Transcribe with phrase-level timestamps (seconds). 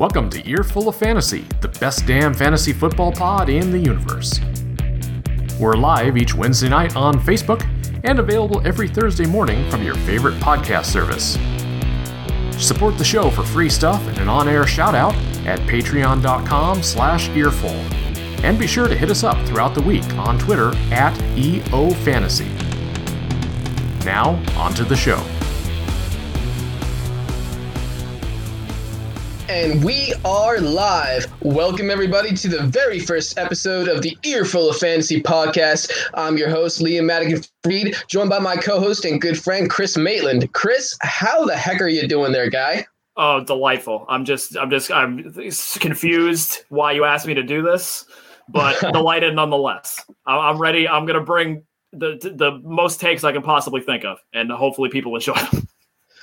[0.00, 4.40] Welcome to Earful of Fantasy, the best damn fantasy football pod in the universe.
[5.60, 7.68] We're live each Wednesday night on Facebook
[8.04, 11.34] and available every Thursday morning from your favorite podcast service.
[12.58, 15.14] Support the show for free stuff and an on-air shout-out
[15.46, 17.68] at patreon.com slash earful.
[18.42, 22.48] And be sure to hit us up throughout the week on Twitter at EOFantasy.
[24.06, 25.22] Now, on to the show.
[29.50, 31.26] And we are live.
[31.42, 35.90] Welcome, everybody, to the very first episode of the Earful of Fantasy podcast.
[36.14, 39.96] I'm your host, Liam Madigan Freed, joined by my co host and good friend, Chris
[39.96, 40.52] Maitland.
[40.52, 42.86] Chris, how the heck are you doing there, guy?
[43.16, 44.06] Oh, delightful.
[44.08, 45.34] I'm just, I'm just, I'm
[45.80, 48.06] confused why you asked me to do this,
[48.48, 50.00] but delighted nonetheless.
[50.26, 50.86] I'm ready.
[50.86, 54.90] I'm going to bring the, the most takes I can possibly think of, and hopefully
[54.90, 55.66] people enjoy them.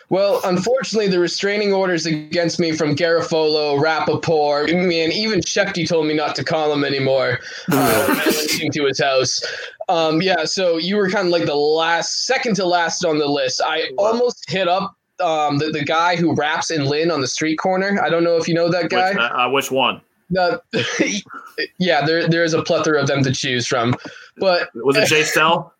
[0.10, 6.14] Well, unfortunately, the restraining orders against me from Garafolo, Rapoport, and even Schefty told me
[6.14, 7.40] not to call him anymore
[7.72, 9.42] uh, when I went to his house.
[9.90, 13.28] Um, yeah, so you were kind of like the last, second to last on the
[13.28, 13.62] list.
[13.66, 17.58] I almost hit up um, the, the guy who raps in Lynn on the street
[17.58, 18.02] corner.
[18.02, 19.10] I don't know if you know that guy.
[19.10, 20.02] Which, uh, which one?
[21.80, 23.96] Yeah, there there is a plethora of them to choose from.
[24.38, 25.74] But was it Jay Stell?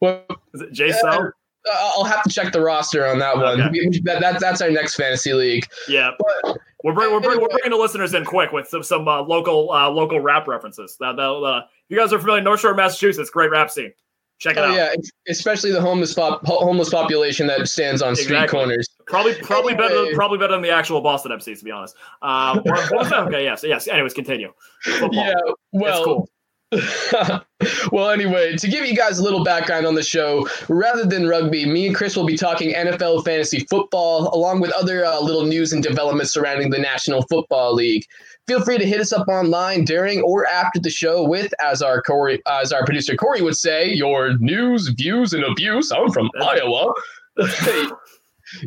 [0.00, 1.32] What was it Jay Stell?
[1.70, 3.60] Uh, I'll have to check the roster on that one.
[3.60, 4.00] Okay.
[4.04, 5.66] That, that, that's our next fantasy league.
[5.88, 9.08] Yeah, but, we're, bring, we're, bring, we're bringing the listeners in quick with some, some
[9.08, 10.96] uh, local uh, local rap references.
[11.00, 13.92] That, that uh, you guys are familiar, North Shore, Massachusetts, great rap scene.
[14.38, 14.74] Check it oh, out.
[14.74, 14.92] Yeah,
[15.28, 18.36] especially the homeless pop, homeless population that stands on exactly.
[18.36, 18.88] street corners.
[19.06, 19.88] Probably probably anyway.
[19.88, 21.96] better probably better than the actual Boston MCs to be honest.
[22.20, 23.88] Um, okay, yes, yes.
[23.88, 24.52] Anyways, continue.
[24.82, 25.24] Football.
[25.24, 25.34] Yeah,
[25.72, 26.28] well, cool.
[27.92, 31.66] well, anyway, to give you guys a little background on the show, rather than rugby,
[31.66, 35.72] me and Chris will be talking NFL fantasy football, along with other uh, little news
[35.72, 38.04] and developments surrounding the National Football League.
[38.46, 42.02] Feel free to hit us up online during or after the show with, as our
[42.02, 45.90] Corey, as our producer Corey would say, your news, views, and abuse.
[45.90, 46.92] I'm from Iowa.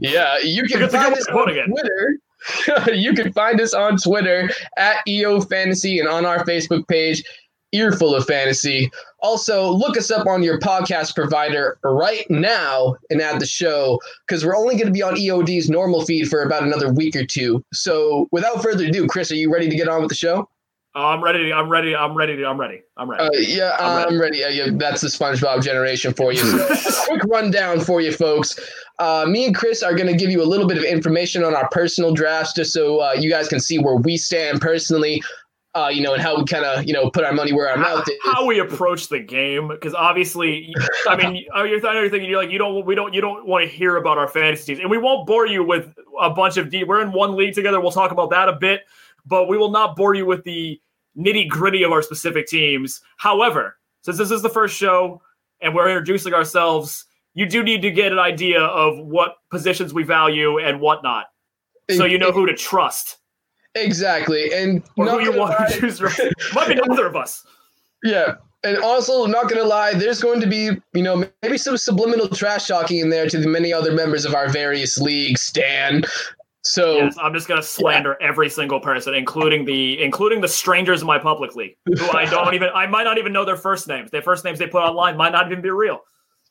[0.02, 2.18] yeah, you can find us on Twitter.
[2.94, 7.24] you can find us on Twitter at EO Fantasy and on our Facebook page
[7.74, 8.90] earful of fantasy.
[9.20, 14.46] Also, look us up on your podcast provider right now and add the show because
[14.46, 17.64] we're only going to be on EOD's normal feed for about another week or two.
[17.74, 20.50] So, without further ado, Chris, are you ready to get on with the show?
[20.96, 21.54] Oh, I'm ready.
[21.54, 21.96] I'm ready.
[21.96, 22.44] I'm ready.
[22.44, 22.82] I'm ready.
[22.98, 23.24] I'm ready.
[23.24, 24.16] Uh, yeah, I'm ready.
[24.16, 24.44] I'm ready.
[24.44, 26.42] Uh, yeah, that's the SpongeBob generation for you.
[27.06, 28.60] quick rundown for you folks.
[28.98, 31.56] Uh, me and Chris are going to give you a little bit of information on
[31.56, 35.22] our personal drafts, just so uh, you guys can see where we stand personally
[35.78, 37.78] uh, you know, and how we kind of, you know, put our money where our
[37.78, 38.16] mouth is.
[38.24, 40.74] How we approach the game, because obviously,
[41.08, 43.22] I mean, oh, you're, I know you're thinking you're like, you don't, we don't, you
[43.22, 46.32] don't want to hear about our fantasy teams, and we won't bore you with a
[46.32, 46.72] bunch of.
[46.72, 47.80] D we're in one league together.
[47.80, 48.82] We'll talk about that a bit,
[49.26, 50.82] but we will not bore you with the
[51.16, 53.02] nitty gritty of our specific teams.
[53.18, 55.22] However, since this is the first show
[55.62, 57.06] and we're introducing ourselves,
[57.36, 61.26] you do need to get an idea of what positions we value and whatnot,
[61.92, 63.17] so you know who to trust.
[63.78, 66.02] Exactly, and or who you want lie, to choose.
[66.54, 67.46] Might be neither of us.
[68.04, 72.28] Yeah, and also, not gonna lie, there's going to be, you know, maybe some subliminal
[72.28, 75.42] trash talking in there to the many other members of our various leagues.
[75.42, 76.04] Stan.
[76.64, 78.28] So yes, I'm just gonna slander yeah.
[78.28, 82.54] every single person, including the including the strangers in my public league, who I don't
[82.56, 84.12] even I might not even know their first names.
[84.12, 86.02] Their first names they put online might not even be real.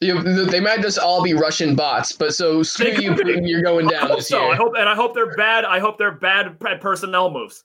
[0.00, 3.86] You, they might just all be Russian bots, but so screw you, Putin, you're going
[3.88, 4.42] down this so.
[4.42, 4.52] year.
[4.52, 5.64] I hope, and I hope they're bad.
[5.64, 7.64] I hope they're bad personnel moves.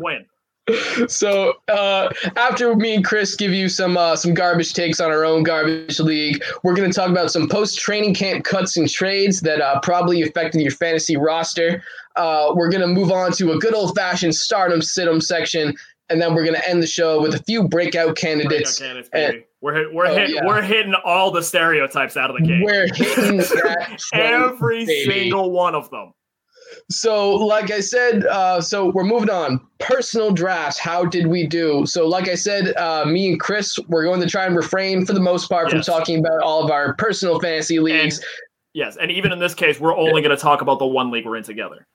[0.00, 0.24] win.
[1.06, 5.24] So uh, after me and Chris give you some uh, some garbage takes on our
[5.24, 9.40] own garbage league, we're going to talk about some post training camp cuts and trades
[9.42, 11.82] that uh, probably affected your fantasy roster.
[12.16, 15.72] Uh, we're going to move on to a good old fashioned start 'em situm section,
[16.08, 18.78] and then we're going to end the show with a few breakout candidates.
[18.78, 20.46] Breakout candidates we're we're oh, hit, yeah.
[20.46, 22.62] we're hitting all the stereotypes out of the game.
[22.62, 23.40] We're hitting
[24.12, 25.10] every baby.
[25.10, 26.12] single one of them.
[26.90, 29.60] So, like I said, uh, so we're moving on.
[29.78, 30.78] Personal drafts.
[30.78, 31.84] How did we do?
[31.86, 35.12] So, like I said, uh, me and Chris, we're going to try and refrain for
[35.12, 35.72] the most part yes.
[35.72, 38.18] from talking about all of our personal fantasy leagues.
[38.18, 38.26] And,
[38.74, 41.24] yes, and even in this case, we're only going to talk about the one league
[41.24, 41.86] we're in together.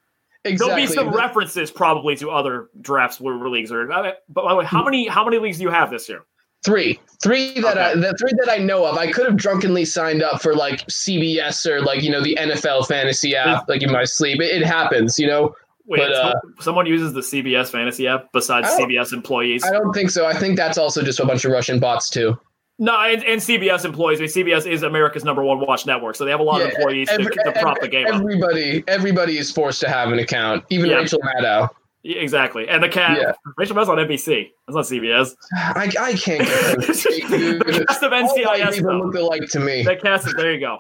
[0.44, 0.86] Exactly.
[0.86, 3.86] There'll be some references probably to other drafts where leagues are.
[3.86, 6.24] But by the way, how many how many leagues do you have this year?
[6.64, 7.92] Three, three that okay.
[7.92, 8.98] I, the three that I know of.
[8.98, 12.88] I could have drunkenly signed up for like CBS or like you know the NFL
[12.88, 14.42] fantasy app, like in my sleep.
[14.42, 15.56] It, it happens, you know.
[15.86, 19.64] Wait, but, uh, someone uses the CBS fantasy app besides CBS employees?
[19.64, 20.26] I don't think so.
[20.26, 22.38] I think that's also just a bunch of Russian bots too.
[22.82, 24.18] No, and, and, CBS employees.
[24.18, 26.66] I mean, CBS is America's number one watch network, so they have a lot yeah,
[26.66, 28.08] of employees every, to, to prop the game.
[28.08, 28.86] Everybody, up.
[28.88, 30.96] everybody is forced to have an account, even yeah.
[30.96, 31.70] Rachel Maddow.
[32.02, 33.38] Yeah, exactly, and the cat.
[33.56, 34.50] Rachel Maddow's on NBC.
[34.68, 35.36] That's not CBS.
[35.54, 38.74] I, I can't get the cast of NCIS.
[38.74, 39.84] People look alike to me.
[39.84, 40.26] The cast.
[40.26, 40.80] Is, There you go.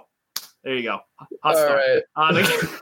[0.63, 1.01] There you go.
[1.43, 2.01] Hot All right.
[2.15, 2.81] Uh, the,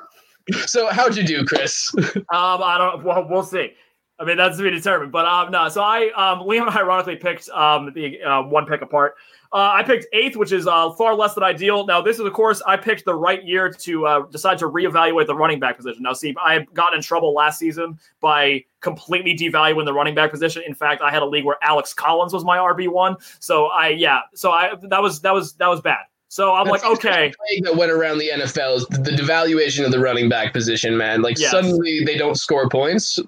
[0.66, 1.94] so how'd you do, Chris?
[1.98, 3.04] um, I don't.
[3.04, 3.74] Well, we'll see.
[4.20, 5.12] I mean, that's to be determined.
[5.12, 5.70] But um, no.
[5.70, 9.16] So I, um, Liam ironically picked um the uh, one pick apart.
[9.52, 11.86] Uh, I picked eighth, which is uh, far less than ideal.
[11.88, 15.26] Now, this is, of course, I picked the right year to uh, decide to reevaluate
[15.26, 16.04] the running back position.
[16.04, 20.62] Now, see, I got in trouble last season by completely devaluing the running back position.
[20.68, 23.16] In fact, I had a league where Alex Collins was my RB one.
[23.40, 26.02] So I, yeah, so I that was that was that was bad.
[26.28, 27.34] So I'm like, okay.
[27.64, 31.24] That went around the NFL is the devaluation of the running back position, man.
[31.24, 31.50] Like yes.
[31.50, 33.20] suddenly they don't score points.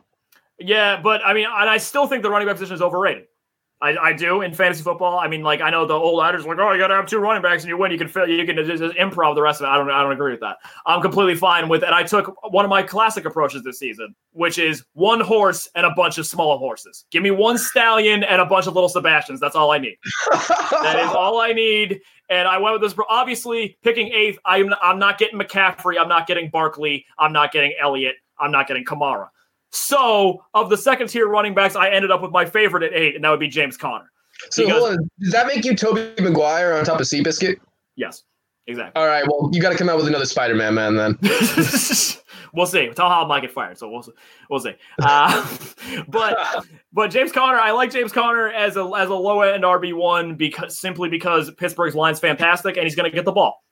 [0.64, 3.26] Yeah, but I mean, and I still think the running back position is overrated.
[3.82, 5.18] I, I do in fantasy football.
[5.18, 7.18] I mean, like I know the old adage like, oh, you got to have two
[7.18, 7.92] running backs and you win.
[7.92, 9.70] You can fill, you can just, just, improv the rest of it.
[9.70, 10.58] I don't, I don't agree with that.
[10.86, 11.84] I'm completely fine with.
[11.84, 15.86] And I took one of my classic approaches this season, which is one horse and
[15.86, 17.06] a bunch of small horses.
[17.10, 19.40] Give me one stallion and a bunch of little Sebastians.
[19.40, 19.98] That's all I need.
[20.32, 22.02] that is all I need.
[22.30, 22.98] And I went with this.
[23.10, 26.00] Obviously, picking eighth, I'm, I'm not getting McCaffrey.
[26.00, 27.04] I'm not getting Barkley.
[27.18, 28.16] I'm not getting Elliott.
[28.40, 29.30] I'm not getting Kamara.
[29.72, 33.16] So, of the second tier running backs, I ended up with my favorite at eight,
[33.16, 34.12] and that would be James Conner.
[34.50, 34.98] So, because.
[35.20, 37.58] Does that make you Tobey Maguire on top of Seabiscuit?
[37.96, 38.24] Yes,
[38.68, 39.02] exactly.
[39.02, 39.26] All right.
[39.26, 41.18] Well, you got to come out with another Spider Man man then.
[42.54, 42.90] we'll see.
[42.90, 43.78] Tell how I might get fired.
[43.78, 44.12] So we'll see.
[44.50, 44.76] We'll see.
[45.02, 45.58] Uh,
[46.08, 49.94] but but James Conner, I like James Conner as a as a low end RB
[49.94, 53.64] one because simply because Pittsburgh's line's fantastic and he's going to get the ball.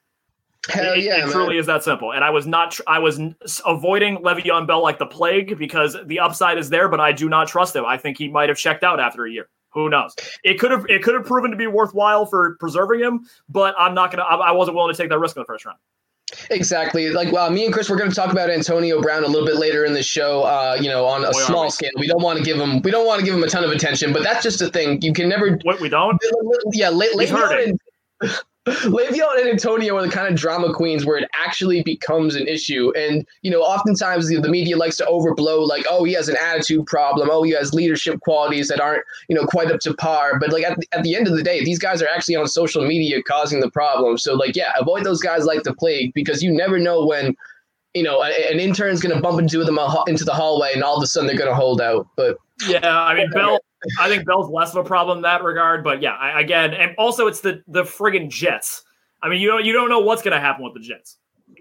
[0.68, 1.26] Hell it, yeah!
[1.26, 2.12] It, truly is that simple.
[2.12, 2.72] And I was not.
[2.72, 3.20] Tr- I was
[3.66, 7.48] avoiding Le'Veon Bell like the plague because the upside is there, but I do not
[7.48, 7.86] trust him.
[7.86, 9.48] I think he might have checked out after a year.
[9.72, 10.16] Who knows?
[10.44, 10.86] It could have.
[10.90, 14.24] It could have proven to be worthwhile for preserving him, but I'm not gonna.
[14.24, 15.78] I, I wasn't willing to take that risk in the first round.
[16.52, 17.10] Exactly.
[17.10, 19.56] Like well, me and Chris, we're going to talk about Antonio Brown a little bit
[19.56, 20.44] later in the show.
[20.44, 21.92] Uh, you know, on a Boy, small scale.
[21.98, 22.82] We don't want to give him.
[22.82, 25.02] We don't want to give him a ton of attention, but that's just a thing.
[25.02, 25.58] You can never.
[25.64, 26.22] What we don't?
[26.74, 27.30] Yeah, late, late
[28.68, 32.92] Le'Veon and Antonio are the kind of drama queens where it actually becomes an issue.
[32.96, 36.36] And, you know, oftentimes the, the, media likes to overblow, like, oh, he has an
[36.38, 37.30] attitude problem.
[37.32, 40.40] Oh, he has leadership qualities that aren't, you know, quite up to par.
[40.40, 42.86] But, like, at, at the end of the day, these guys are actually on social
[42.86, 44.18] media causing the problem.
[44.18, 47.36] So, like, yeah, avoid those guys like the plague because you never know when,
[47.94, 51.04] you know, an intern's going to bump into them into the hallway and all of
[51.04, 52.08] a sudden they're going to hold out.
[52.16, 53.60] But, yeah, I mean, Bell.
[54.00, 56.96] I think Bell's less of a problem in that regard, but yeah, I, again, and
[56.98, 58.84] also it's the the friggin' Jets.
[59.22, 61.18] I mean, you don't you don't know what's going to happen with the Jets.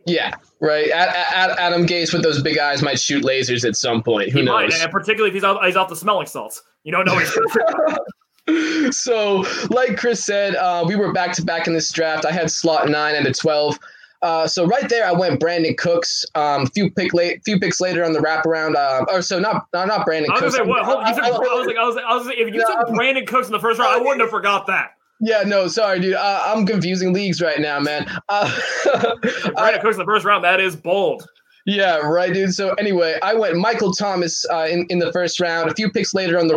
[0.07, 0.91] Yeah, right.
[0.91, 4.31] Adam Gase with those big eyes might shoot lasers at some point.
[4.31, 4.71] Who he knows?
[4.71, 6.63] Might, and particularly if he's out, he's off the smelling salts.
[6.85, 8.91] You don't know.
[8.91, 12.25] so, like Chris said, uh, we were back to back in this draft.
[12.25, 13.79] I had slot nine and a twelve.
[14.21, 16.25] Uh, so right there, I went Brandin Cooks.
[16.35, 18.75] Um, few pick late, few picks later on the wraparound.
[18.75, 20.29] Uh, or so not not, not Brandin.
[20.31, 20.69] I was Cooks.
[20.69, 20.83] what?
[21.07, 22.77] I, said, I, I, was like, I was like, I was like, if you said
[22.95, 24.95] Brandin Cooks in the first round, I wouldn't have forgot that.
[25.21, 26.15] Yeah, no, sorry, dude.
[26.15, 28.07] Uh, I'm confusing leagues right now, man.
[28.29, 28.47] Uh,
[28.87, 30.45] Brandin Cooks in the first round.
[30.45, 31.27] That is bold.
[31.67, 32.55] Yeah, right, dude.
[32.55, 35.71] So anyway, I went Michael Thomas uh, in in the first round.
[35.71, 36.57] A few picks later on the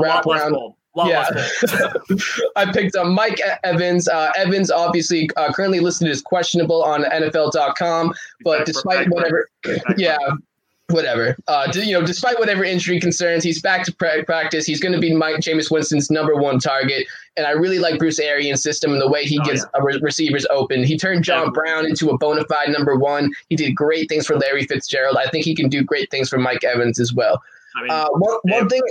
[0.96, 2.08] wraparound.
[2.08, 4.08] yeah, I picked up Mike Evans.
[4.08, 9.50] Uh, Evans obviously uh, currently listed as questionable on NFL.com, but despite whatever,
[9.98, 10.18] yeah,
[10.92, 11.36] whatever.
[11.48, 14.66] Uh, you know, despite whatever injury concerns, he's back to practice.
[14.66, 17.08] He's going to be Mike Jameis Winston's number one target,
[17.38, 19.82] and I really like Bruce Arians' system and the way he oh, gets yeah.
[19.82, 20.84] re- receivers open.
[20.84, 21.52] He turned John.
[21.52, 23.32] Brown into a bona fide number one.
[23.50, 25.18] He did great things for Larry Fitzgerald.
[25.18, 27.42] I think he can do great things for Mike Evans as well.
[27.76, 28.82] I mean, uh, one, one thing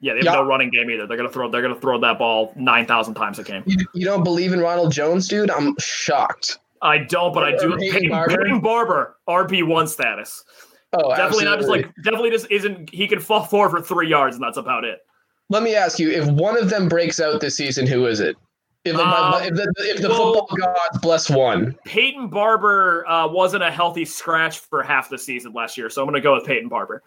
[0.00, 1.06] yeah, they have no running game either.
[1.06, 1.50] They're gonna throw.
[1.50, 3.64] They're gonna throw that ball nine thousand times a game.
[3.66, 5.50] You, don't believe in Ronald Jones, dude?
[5.50, 6.58] I'm shocked.
[6.82, 7.76] I don't, but I do.
[7.76, 10.44] Peyton Barber, Barber RB one status.
[10.92, 11.46] Oh, definitely absolutely.
[11.46, 12.90] not just like definitely just isn't.
[12.94, 15.00] He can fall forward for three yards, and that's about it.
[15.48, 18.36] Let me ask you: If one of them breaks out this season, who is it?
[18.84, 23.26] If the, um, if the, if the well, football gods bless one, Peyton Barber uh,
[23.26, 26.34] wasn't a healthy scratch for half the season last year, so I'm going to go
[26.34, 27.02] with Peyton Barber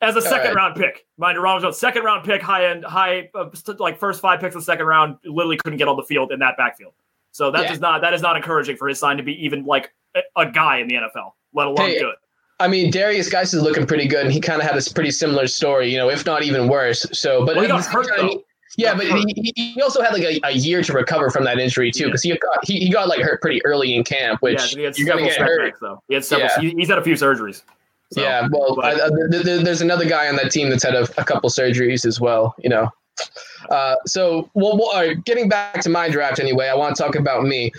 [0.00, 0.56] as a second right.
[0.56, 1.06] round pick.
[1.18, 4.54] Mind you, Ronald Jones, second round pick, high end, high, uh, like first five picks
[4.54, 6.92] of the second round, literally couldn't get on the field in that backfield.
[7.32, 7.72] So that yeah.
[7.72, 10.50] is not that is not encouraging for his sign to be even like a, a
[10.50, 12.14] guy in the NFL, let alone hey, good.
[12.58, 15.10] I mean, Derrius Guice is looking pretty good, and he kind of had a pretty
[15.10, 17.06] similar story, you know, if not even worse.
[17.12, 18.42] So, but well, he got hurt though.
[18.76, 21.90] Yeah, but he, he, also had like a, a, year to recover from that injury
[21.90, 24.42] too, because he got he, he got like hurt pretty early in camp.
[24.42, 26.02] Which yeah, he had several setbacks though.
[26.06, 26.50] He had several.
[26.62, 26.72] Yeah.
[26.76, 27.62] he's had a few surgeries.
[28.12, 31.02] So, yeah, well, but, I, I, there's another guy on that team that's had a,
[31.16, 32.54] a couple surgeries as well.
[32.58, 32.90] You know,
[33.70, 37.44] Uh, so, well, well getting back to my draft anyway, I want to talk about
[37.44, 37.72] me.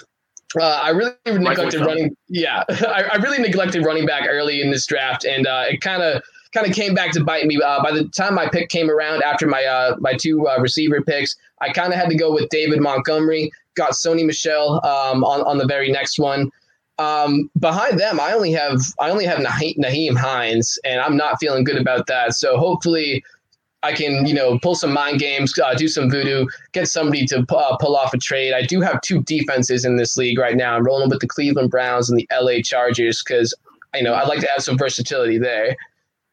[0.59, 2.15] Uh, I really neglected running.
[2.27, 6.03] Yeah, I, I, really neglected running back early in this draft, and uh, it kind
[6.03, 6.21] of
[6.53, 7.57] kind of came back to bite me.
[7.61, 11.01] Uh, by the time my pick came around after my uh, my two uh, receiver
[11.01, 13.51] picks, I kind of had to go with David Montgomery.
[13.75, 16.51] Got Sony Michel um, on on the very next one.
[17.01, 21.63] Um, behind them, I only have I only have Nyheim Hines, and I'm not feeling
[21.63, 22.33] good about that.
[22.33, 23.23] So hopefully,
[23.81, 27.39] I can you know pull some mind games, uh, do some voodoo, get somebody to
[27.39, 28.53] uh, pull off a trade.
[28.53, 30.75] I do have two defenses in this league right now.
[30.75, 33.53] I'm rolling with the Cleveland Browns and the LA Chargers because
[33.95, 35.75] you know I'd like to have some versatility there.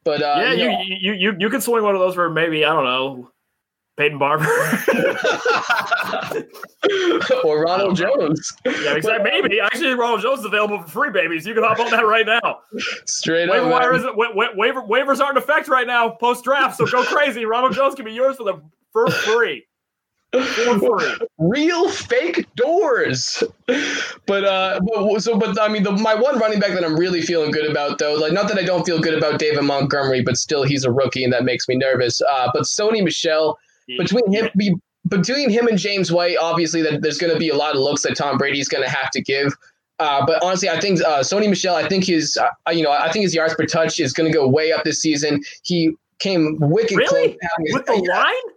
[0.03, 2.63] But uh, yeah, you, you, you you you can swing one of those for maybe
[2.63, 3.31] I don't know
[3.99, 4.45] Peyton Barber
[7.43, 8.53] or Ronald Jones.
[8.65, 9.29] Yeah, exactly.
[9.29, 11.45] Maybe actually Ronald Jones is available for free, babies.
[11.45, 12.59] You can hop on that right now.
[13.05, 13.71] Straight waiver up.
[13.73, 17.03] Wire is, wa- wa- waiver, waivers aren't in effect right now post draft, so go
[17.03, 17.43] crazy.
[17.43, 18.61] Ronald Jones can be yours for the
[18.93, 19.65] for free.
[21.37, 23.43] Real fake doors.
[24.27, 27.21] But uh but, so but I mean the, my one running back that I'm really
[27.21, 30.37] feeling good about though, like not that I don't feel good about David Montgomery, but
[30.37, 32.21] still he's a rookie and that makes me nervous.
[32.21, 33.57] Uh but Sony Michel
[33.97, 34.75] between him be,
[35.07, 38.03] between him and James White, obviously that there's going to be a lot of looks
[38.03, 39.53] that Tom Brady's going to have to give.
[39.99, 43.11] Uh, but honestly, I think uh, Sony Michel, I think his, uh, you know, I
[43.11, 45.43] think his yards per touch is going to go way up this season.
[45.63, 47.37] He came wicked really?
[47.37, 47.73] close.
[47.73, 48.55] With the line?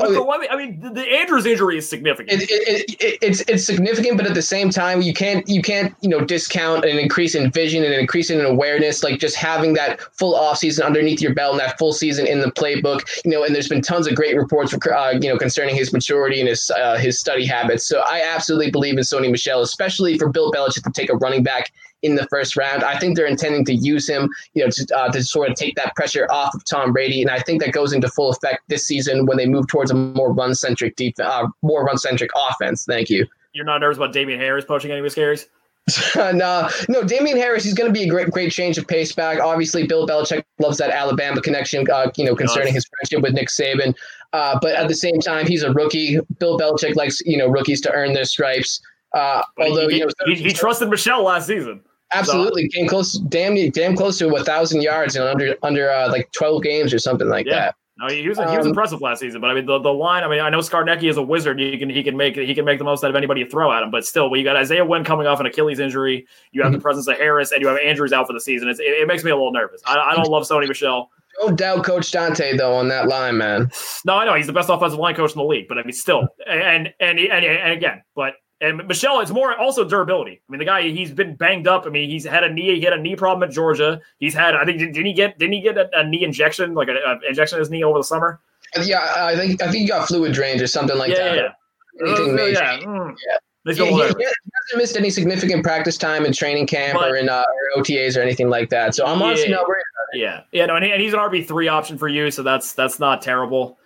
[0.00, 2.42] With the I mean, the, the Andrews injury is significant.
[2.42, 5.94] It, it, it, it's it's significant, but at the same time, you can't you can't
[6.00, 9.02] you know discount an increase in vision and an increase in awareness.
[9.02, 12.40] Like just having that full off season underneath your belt and that full season in
[12.40, 13.08] the playbook.
[13.24, 16.40] You know, and there's been tons of great reports, uh, you know, concerning his maturity
[16.40, 17.84] and his uh, his study habits.
[17.84, 21.42] So I absolutely believe in Sony Michel, especially for Bill Belichick to take a running
[21.42, 22.82] back in the first round.
[22.82, 25.74] I think they're intending to use him, you know, to, uh, to sort of take
[25.76, 28.86] that pressure off of Tom Brady, and I think that goes into full effect this
[28.86, 32.84] season when they move towards a more run centric defense, uh, more run centric offense.
[32.84, 33.26] Thank you.
[33.52, 35.48] You're not nervous about Damien Harris poaching any of his carries?
[36.16, 39.40] no, no, Damien Harris, he's going to be a great, great change of pace back.
[39.40, 43.48] Obviously, Bill Belichick loves that Alabama connection, uh, you know, concerning his friendship with Nick
[43.48, 43.94] Saban.
[44.32, 46.18] Uh, but at the same time, he's a rookie.
[46.38, 48.80] Bill Belichick likes, you know, rookies to earn their stripes.
[49.14, 51.80] Uh, although, he, you know, he, he trusted Michel last season.
[52.12, 56.08] Absolutely, so, came close, damn, damn close to a thousand yards in under under uh,
[56.10, 57.54] like twelve games or something like yeah.
[57.54, 57.74] that.
[58.00, 60.24] No, he was he was um, impressive last season, but I mean the, the line.
[60.24, 61.60] I mean, I know Scarnecchia is a wizard.
[61.60, 63.70] He can he can make he can make the most out of anybody you throw
[63.72, 63.90] at him.
[63.90, 66.78] But still, when you got Isaiah Wynn coming off an Achilles injury, you have mm-hmm.
[66.78, 68.68] the presence of Harris, and you have Andrews out for the season.
[68.68, 69.82] It, it, makes me a little nervous.
[69.84, 71.10] I, I don't love Sony Michel.
[71.42, 73.70] Don't doubt Coach Dante though on that line, man.
[74.06, 75.92] No, I know he's the best offensive line coach in the league, but I mean,
[75.92, 80.40] still, and and and, and again, but and Michel, it's more also durability.
[80.46, 81.86] I mean, the guy he's been banged up.
[81.86, 82.78] I mean, he's had a knee.
[82.78, 84.00] He had a knee problem at Georgia.
[84.18, 84.54] He's had.
[84.54, 87.56] I think didn't he get didn't he get a, a knee injection like an injection
[87.56, 88.40] in his knee over the summer?
[88.82, 91.36] Yeah, I think I think he got fluid drained or something like yeah, that.
[91.36, 92.78] Yeah, Anything uh, yeah.
[92.80, 93.16] Mm.
[93.26, 93.36] yeah.
[93.66, 97.28] He, he, he, hasn't missed any significant practice time in training camp but, or in
[97.28, 97.42] uh,
[97.76, 98.94] or OTAs or anything like that.
[98.94, 99.82] So I'm honestly not worried.
[100.14, 102.72] Yeah, yeah, no, and, he, and he's an RB three option for you, so that's
[102.72, 103.78] that's not terrible.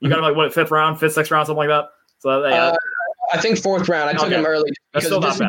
[0.00, 1.90] You got him like what fifth round, fifth, sixth round, something like that.
[2.18, 2.66] So yeah.
[2.66, 2.76] Uh,
[3.32, 4.10] I think fourth round.
[4.10, 4.34] I took okay.
[4.34, 5.48] him early because, just, I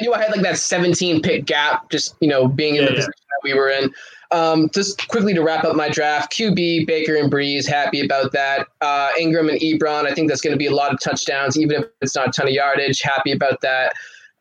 [0.00, 2.94] knew I had like that 17 pick gap, just you know being in yeah, the
[2.94, 2.98] yeah.
[2.98, 3.92] position that we were in.
[4.32, 8.68] Um, just quickly to wrap up my draft, QB Baker and Brees, happy about that.
[8.80, 11.82] Uh, Ingram and Ebron, I think that's going to be a lot of touchdowns, even
[11.82, 13.00] if it's not a ton of yardage.
[13.00, 13.92] Happy about that.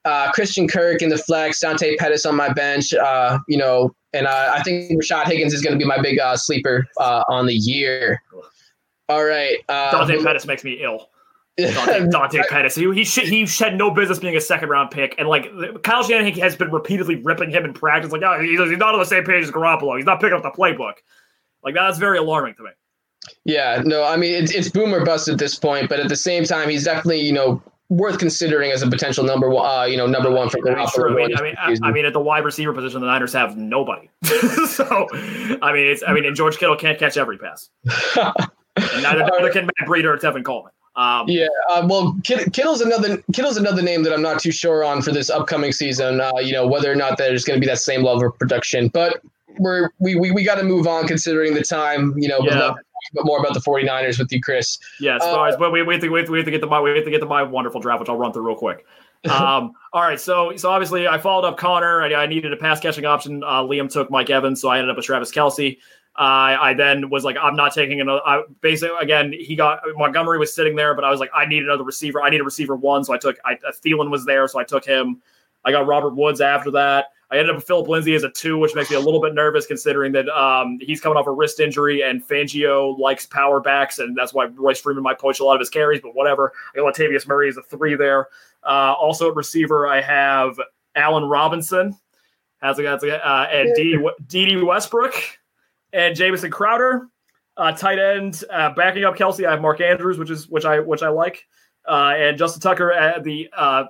[0.05, 2.93] Uh, Christian Kirk in the flex, Dante Pettis on my bench.
[2.93, 6.19] Uh, you know, and uh, I think Rashard Higgins is going to be my big
[6.19, 8.21] uh, sleeper uh, on the year.
[9.09, 9.57] All right.
[9.67, 11.09] Uh, Dante Pettis makes me ill.
[11.67, 12.75] Dante, Dante Pettis.
[12.75, 15.15] He, he, he had no business being a second round pick.
[15.17, 15.51] And like
[15.83, 18.11] Kyle Shanahan has been repeatedly ripping him in practice.
[18.11, 19.97] Like, oh, he's, he's not on the same page as Garoppolo.
[19.97, 20.95] He's not picking up the playbook.
[21.63, 22.69] Like, that's very alarming to me.
[23.43, 25.89] Yeah, no, I mean, it's, it's boom or bust at this point.
[25.89, 29.49] But at the same time, he's definitely, you know, worth considering as a potential number
[29.49, 31.11] one, uh, you know, number one for Garoppolo.
[31.11, 33.57] I mean, I mean, I, I, mean, at the wide receiver position, the Niners have
[33.57, 34.09] nobody.
[34.23, 35.07] so,
[35.61, 37.69] I mean, it's, I mean, and George Kittle can't catch every pass.
[38.15, 40.71] and neither, neither can Matt Breida or Tevin Coleman.
[40.95, 45.01] Um, yeah, uh, well, Kittle's another Kittle's another name that I'm not too sure on
[45.01, 46.19] for this upcoming season.
[46.19, 48.89] Uh, you know whether or not there's going to be that same level of production,
[48.89, 49.21] but
[49.59, 52.13] we're we we, we got to move on considering the time.
[52.17, 52.73] You know, yeah.
[53.13, 54.77] but more about the 49ers with you, Chris.
[54.99, 56.67] Yes, uh, but we, we, have to, we, have to, we have to get the
[56.67, 58.85] my we have to get the my wonderful draft, which I'll run through real quick.
[59.29, 62.01] um, all right, so so obviously I followed up Conner.
[62.01, 63.43] I, I needed a pass catching option.
[63.43, 65.77] Uh, Liam took Mike Evans, so I ended up with Travis Kelce.
[66.23, 68.21] I then was like, I'm not taking another.
[68.25, 71.63] I, basically, again, he got Montgomery was sitting there, but I was like, I need
[71.63, 72.21] another receiver.
[72.21, 73.37] I need a receiver one, so I took.
[73.45, 75.21] I, Thielen was there, so I took him.
[75.63, 77.07] I got Robert Woods after that.
[77.31, 79.35] I ended up with Philip Lindsay as a two, which makes me a little bit
[79.35, 83.99] nervous considering that um, he's coming off a wrist injury and Fangio likes power backs,
[83.99, 86.01] and that's why Royce Freeman might poach a lot of his carries.
[86.01, 86.53] But whatever.
[86.73, 88.27] I got Latavius Murray as a three there.
[88.63, 90.59] Uh, also at receiver, I have
[90.95, 91.95] Allen Robinson
[92.61, 93.73] has a, has a uh, and
[94.27, 95.38] Dede Westbrook
[95.93, 97.07] and Jamison Crowder.
[97.57, 99.45] Uh, tight end, uh, backing up Kelce.
[99.45, 101.45] I have Mark Andrews, which is which I which I like,
[101.89, 103.83] uh, and Justin Tucker at the uh,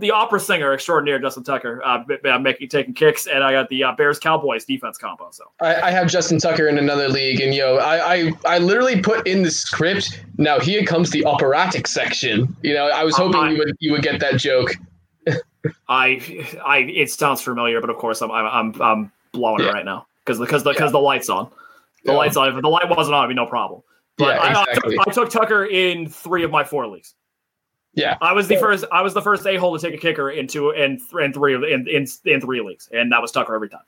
[0.00, 2.02] the opera singer extraordinaire Justin Tucker uh,
[2.38, 5.28] making taking kicks, and I got the uh, Bears Cowboys defense combo.
[5.30, 9.02] So I, I, have Justin Tucker in another league, and yo, I, I I literally
[9.02, 10.24] put in the script.
[10.38, 12.56] Now here comes the operatic section.
[12.62, 14.70] You know, I was hoping uh, you would you would get that joke.
[15.88, 19.70] I I it sounds familiar, but of course I'm I'm I'm blowing yeah.
[19.70, 20.92] it right now because because the because yeah.
[20.92, 21.50] the lights on.
[22.04, 22.18] The yeah.
[22.18, 22.54] lights on.
[22.54, 23.82] If the light wasn't on, it'd be no problem.
[24.18, 24.98] But yeah, exactly.
[24.98, 27.14] I, I, took, I took Tucker in three of my four leagues.
[27.94, 28.84] Yeah, I was the first.
[28.92, 31.88] I was the first a hole to take a kicker into in in three in,
[31.88, 33.80] in in three leagues, and that was Tucker every time.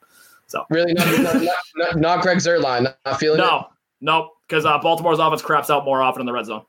[0.47, 1.35] So really, not not,
[1.75, 2.93] not, not Greg Zuerlein.
[3.05, 3.65] Not feeling no, it.
[4.01, 6.63] no, because uh, Baltimore's offense craps out more often in the red zone.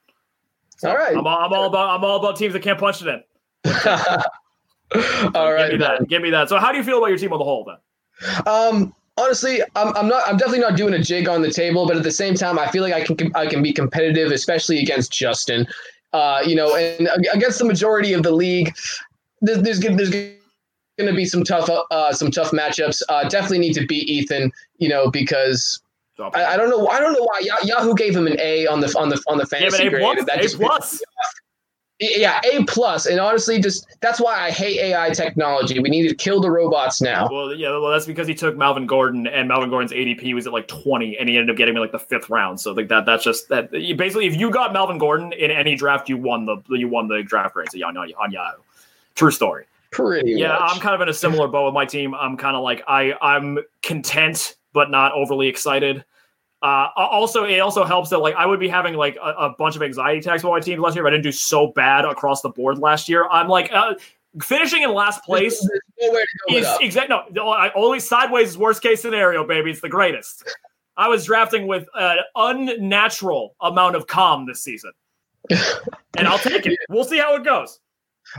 [0.77, 3.09] So all right, I'm, I'm all about I'm all about teams that can't punch it
[3.09, 3.23] in.
[3.73, 4.23] so
[5.35, 6.09] all right, give me that.
[6.09, 6.49] Give me that.
[6.50, 8.47] So, how do you feel about your team on the whole then?
[8.47, 10.27] Um, honestly, I'm, I'm not.
[10.27, 12.69] I'm definitely not doing a jig on the table, but at the same time, I
[12.71, 15.67] feel like I can I can be competitive, especially against Justin.
[16.12, 18.75] Uh, you know, and against the majority of the league,
[19.41, 20.37] there's there's, there's going
[20.99, 23.03] to be some tough uh, some tough matchups.
[23.09, 24.50] Uh, definitely need to beat Ethan.
[24.79, 25.81] You know, because
[26.19, 26.89] I, I, don't know.
[26.89, 29.47] I don't know why Yahoo gave him an A on the on the on the
[29.47, 30.03] fantasy yeah, grade.
[30.03, 31.03] Plus, that a plus
[32.00, 35.78] yeah, A plus, and honestly, just that's why I hate AI technology.
[35.78, 37.28] We need to kill the robots now.
[37.30, 40.52] Well, yeah, well, that's because he took Melvin Gordon, and Melvin Gordon's ADP was at
[40.54, 42.59] like twenty, and he ended up getting me like the fifth round.
[42.59, 43.71] So like that, that's just that.
[43.71, 47.23] Basically, if you got Melvin Gordon in any draft, you won the you won the
[47.23, 48.62] draft grades on, on Yahoo.
[49.14, 49.66] True story.
[49.90, 50.33] Pretty.
[50.33, 50.61] Yeah, much.
[50.73, 52.14] I'm kind of in a similar boat with my team.
[52.14, 56.04] I'm kind of like I I'm content, but not overly excited.
[56.62, 59.76] Uh, also, it also helps that like I would be having like a, a bunch
[59.76, 61.07] of anxiety attacks with my team last year.
[61.07, 63.95] If I didn't do so bad across the board last year, I'm like uh,
[64.43, 65.67] finishing in last place
[66.50, 67.49] is exactly no.
[67.49, 69.71] I, only sideways is worst case scenario, baby.
[69.71, 70.55] It's the greatest.
[70.99, 74.93] I was drafting with an unnatural amount of calm this season,
[75.49, 76.78] and I'll take it.
[76.91, 77.80] We'll see how it goes.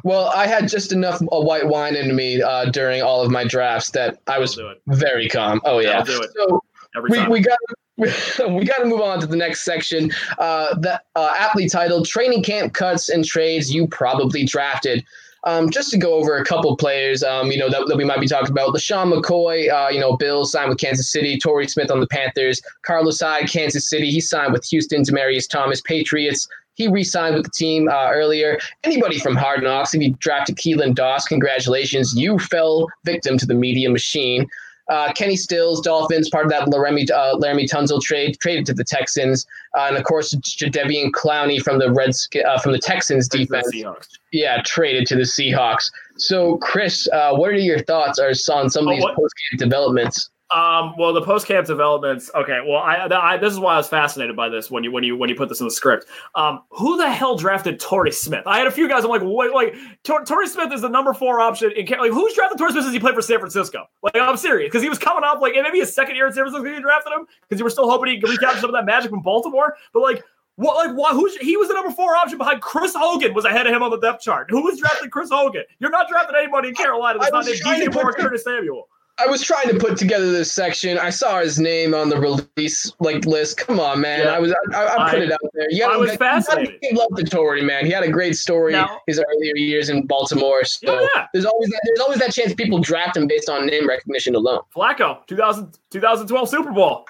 [0.03, 3.45] Well, I had just enough uh, white wine in me uh, during all of my
[3.45, 5.59] drafts that I was very calm.
[5.65, 6.61] Oh yeah, so
[7.09, 7.57] we, we got
[8.49, 10.11] we got to move on to the next section.
[10.39, 15.05] Uh, the uh, aptly titled "Training Camp Cuts and Trades You Probably Drafted."
[15.43, 18.19] Um, just to go over a couple players, um, you know, that, that, we might
[18.19, 18.75] be talking about.
[18.75, 21.39] LeSean McCoy, uh, you know, Bills signed with Kansas City.
[21.39, 22.61] Torrey Smith on the Panthers.
[22.83, 24.11] Carlos Hyde, Kansas City.
[24.11, 25.01] He signed with Houston.
[25.01, 26.47] Demaryius Thomas, Patriots.
[26.75, 28.59] He re-signed with the team uh, earlier.
[28.83, 32.13] Anybody from Hard Knocks, if you drafted Keelan Doss, congratulations.
[32.15, 34.47] You fell victim to the media machine.
[34.91, 38.83] Uh, Kenny Stills, Dolphins, part of that Laramie, uh, Laremy Tunsil trade, traded to the
[38.83, 43.69] Texans, uh, and of course Jadeveon Clowney from the Reds uh, from the Texans defense.
[43.71, 43.85] The
[44.33, 45.89] yeah, traded to the Seahawks.
[46.17, 49.59] So, Chris, uh, what are your thoughts on some of oh, these oh, post game
[49.59, 50.29] developments?
[50.53, 52.29] Um, well, the post camp developments.
[52.35, 55.03] Okay, well, I, I, this is why I was fascinated by this when you when
[55.03, 56.07] you when you put this in the script.
[56.35, 58.43] Um, who the hell drafted Torrey Smith?
[58.45, 59.05] I had a few guys.
[59.05, 62.33] I'm like, wait, like Tor- Torrey Smith is the number four option in like who's
[62.33, 63.85] drafted Torrey Smith since he played for San Francisco?
[64.03, 66.43] Like, I'm serious because he was coming up like maybe his second year in San
[66.43, 66.67] Francisco.
[66.67, 69.09] You drafted him because you were still hoping he could recapture some of that magic
[69.09, 69.75] from Baltimore.
[69.93, 70.23] But like,
[70.55, 73.67] what like why who's he was the number four option behind Chris Hogan was ahead
[73.67, 74.47] of him on the depth chart.
[74.49, 75.63] Who was drafting Chris Hogan?
[75.79, 78.89] You're not drafting anybody in Carolina that's not named DJ Moore or Curtis Samuel.
[79.19, 80.97] I was trying to put together this section.
[80.97, 83.57] I saw his name on the release like list.
[83.57, 84.21] Come on, man.
[84.21, 84.33] Yeah.
[84.33, 85.67] I was I, I put I, it out there.
[85.77, 86.79] Gotta, I was fascinated.
[86.81, 87.85] You love the Torrey, man.
[87.85, 90.63] He had a great story now, his earlier years in Baltimore.
[90.63, 91.27] So yeah.
[91.33, 94.61] there's always that there's always that chance people draft him based on name recognition alone.
[94.75, 97.05] Flacco, 2000, 2012 Super Bowl.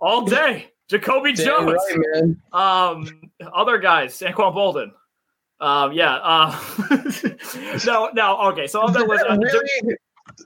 [0.00, 0.66] All day.
[0.88, 1.78] Jacoby Jones.
[1.96, 4.90] Right, um, other guys, Anquan Boldin.
[5.60, 6.16] Um, yeah.
[6.16, 6.58] Uh,
[7.86, 8.40] no, no.
[8.50, 8.66] Okay.
[8.66, 9.96] So on that list, uh, really,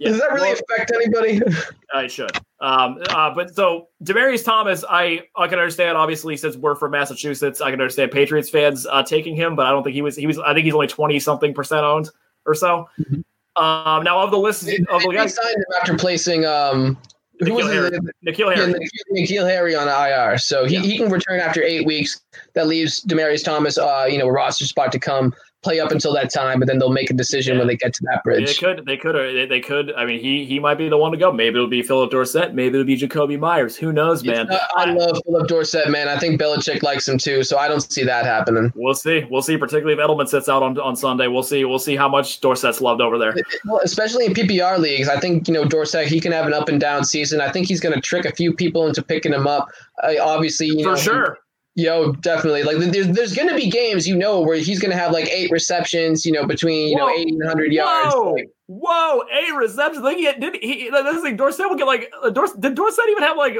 [0.00, 0.08] yeah.
[0.08, 1.40] Does that really well, affect anybody?
[1.94, 2.30] I should.
[2.60, 5.96] Um, uh, but so Demaryius Thomas, I I can understand.
[5.96, 9.56] Obviously, since we're from Massachusetts, I can understand Patriots fans uh, taking him.
[9.56, 10.16] But I don't think he was.
[10.16, 10.38] He was.
[10.38, 12.10] I think he's only twenty something percent owned
[12.46, 12.88] or so.
[12.98, 13.62] Mm-hmm.
[13.62, 16.98] Um, now of the list they, of the guys, signed him after placing um.
[17.40, 17.90] was Harry.
[18.26, 18.72] N'Keal Harry.
[18.72, 20.80] Yeah, N'Keal Harry on IR, so he, yeah.
[20.80, 22.20] he can return after eight weeks.
[22.54, 26.12] That leaves Demaryius Thomas, uh, you know, a roster spot to come play up until
[26.14, 27.60] that time, but then they'll make a decision yeah.
[27.60, 28.46] when they get to that bridge.
[28.46, 29.92] They could, they could, they, they, could.
[29.94, 31.32] I mean, he he might be the one to go.
[31.32, 32.54] Maybe it'll be Phillip Dorsett.
[32.54, 33.76] Maybe it'll be Jakobi Meyers.
[33.76, 34.48] Who knows, man?
[34.76, 36.08] I love Phillip Dorsett, man.
[36.08, 38.72] I think Belichick likes him too, so I don't see that happening.
[38.76, 39.24] We'll see.
[39.30, 39.56] We'll see.
[39.56, 41.64] Particularly if Edelman sits out on, on Sunday, we'll see.
[41.64, 43.34] We'll see how much Dorsett's loved over there.
[43.64, 46.06] Well, especially in PPR leagues, I think you know Dorsett.
[46.06, 47.40] He can have an up and down season.
[47.40, 49.68] I think he's going to trick a few people into picking him up.
[50.02, 51.38] Uh, obviously, you for know, sure.
[51.76, 52.62] Yo, definitely.
[52.62, 55.28] Like there's there's going to be games, you know, where he's going to have like
[55.28, 58.14] eight receptions, you know, between you whoa, know eighty and hundred yards.
[58.14, 60.04] Whoa, like, whoa, eight receptions.
[60.04, 60.88] Like he did he?
[60.88, 62.60] This thing, Dorsett will get like uh, Dorsett.
[62.60, 63.56] Did Dorsett even have like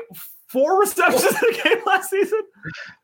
[0.46, 2.40] four receptions in a game last season?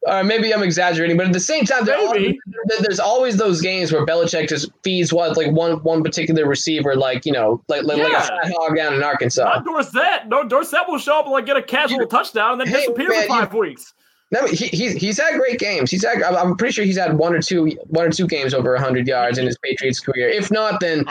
[0.07, 2.37] Uh, maybe I'm exaggerating, but at the same time, always,
[2.79, 7.27] there's always those games where Belichick just feeds what like one one particular receiver, like
[7.27, 8.05] you know, like like, yeah.
[8.05, 9.43] like a fat hog down in Arkansas.
[9.43, 10.29] Not Dorsett.
[10.29, 13.09] No, Dorsett will show up and like get a casual touchdown and then hey, disappear
[13.09, 13.93] man, for five you, weeks.
[14.33, 15.91] No, he, he's he's had great games.
[15.91, 16.23] He's had.
[16.23, 19.39] I'm pretty sure he's had one or two one or two games over 100 yards
[19.39, 20.29] in his Patriots career.
[20.29, 21.05] If not, then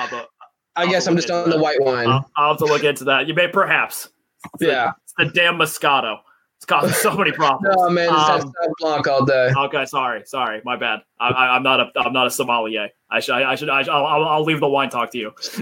[0.75, 2.07] I guess I'm just on the white wine.
[2.07, 3.27] I'll, I'll, have to look into that.
[3.27, 4.09] You may perhaps.
[4.53, 6.19] It's yeah, the, it's the damn Moscato.
[6.55, 7.75] It's causing so many problems.
[7.75, 9.51] no man, it's um, Blanc all day.
[9.53, 11.01] Okay, sorry, sorry, my bad.
[11.19, 12.87] I, am not a I'm not a sommelier.
[13.09, 15.31] I should I, should I should, I'll, I'll leave the wine talk to you.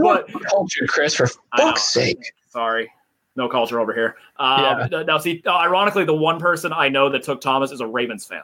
[0.00, 2.18] but culture, Chris, for fuck's sake.
[2.48, 2.90] Sorry
[3.36, 4.16] no culture over here.
[4.38, 5.02] Um, yeah.
[5.02, 8.26] Now, see, uh, ironically, the one person I know that took Thomas is a Ravens
[8.26, 8.42] fan.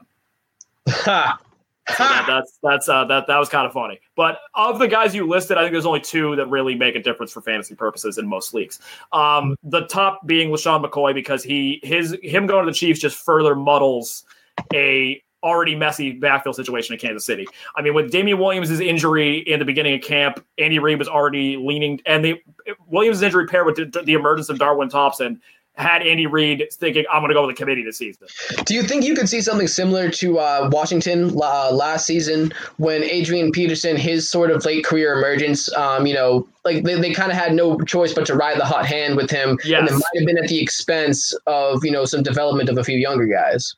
[0.87, 4.00] so that, that's that's uh, that that was kind of funny.
[4.16, 7.02] But of the guys you listed, I think there's only two that really make a
[7.02, 8.81] difference for fantasy purposes in most leagues.
[9.12, 13.16] Um, the top being LeSean McCoy because he his him going to the Chiefs just
[13.16, 14.24] further muddles
[14.72, 17.46] a already messy backfield situation in Kansas City.
[17.76, 21.57] I mean, with Damien Williams' injury in the beginning of camp, Andy Reid was already
[21.57, 22.40] leaning, and the
[22.87, 25.40] Williams' injury paired with the, the emergence of Darwin Thompson
[25.74, 28.28] had Andy Reid thinking, I'm going to go with the committee this season.
[28.66, 33.02] Do you think you could see something similar to uh, Washington uh, last season when
[33.02, 37.33] Adrian Peterson, his sort of late career emergence, um, you know, like they, they kind
[37.33, 39.59] of had no choice but to ride the hot hand with him.
[39.64, 39.81] Yes.
[39.81, 42.85] And it might have been at the expense of, you know, some development of a
[42.85, 43.74] few younger guys.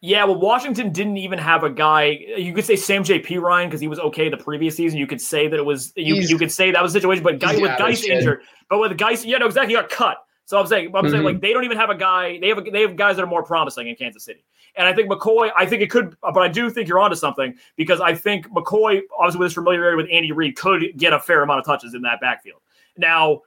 [0.00, 2.18] Yeah, well, Washington didn't even have a guy.
[2.36, 4.98] You could say Samaje Perine because he was okay the previous season.
[4.98, 6.16] You could say that it was you.
[6.16, 9.24] you could say that was a situation, but guy with Guice injured, but with Guice,
[9.24, 10.18] yeah, no, exactly, he got cut.
[10.46, 11.12] So I'm saying, I'm mm-hmm.
[11.12, 12.38] saying like they don't even have a guy.
[12.40, 14.44] They have a, they have guys that are more promising in Kansas City.
[14.74, 15.50] And I think McCoy.
[15.56, 19.02] I think it could, but I do think you're onto something because I think McCoy,
[19.18, 22.02] obviously with his familiarity with Andy Reid, could get a fair amount of touches in
[22.02, 22.60] that backfield.
[22.96, 23.42] Now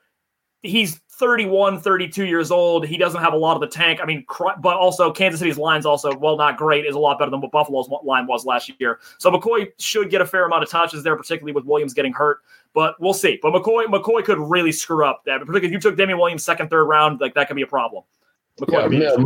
[0.65, 2.86] he's 31, 32 years old.
[2.86, 3.99] He doesn't have a lot of the tank.
[4.01, 4.25] I mean,
[4.60, 7.51] but also Kansas City's line's also, well, not great, is a lot better than what
[7.51, 8.99] Buffalo's line was last year.
[9.17, 12.39] So McCoy should get a fair amount of touches there, particularly with Williams getting hurt.
[12.73, 13.39] But we'll see.
[13.41, 15.39] But McCoy, McCoy could really screw up that.
[15.39, 18.04] Particularly if you took Damien Williams second, third round, like that could be a problem.
[18.60, 19.25] McCoy yeah,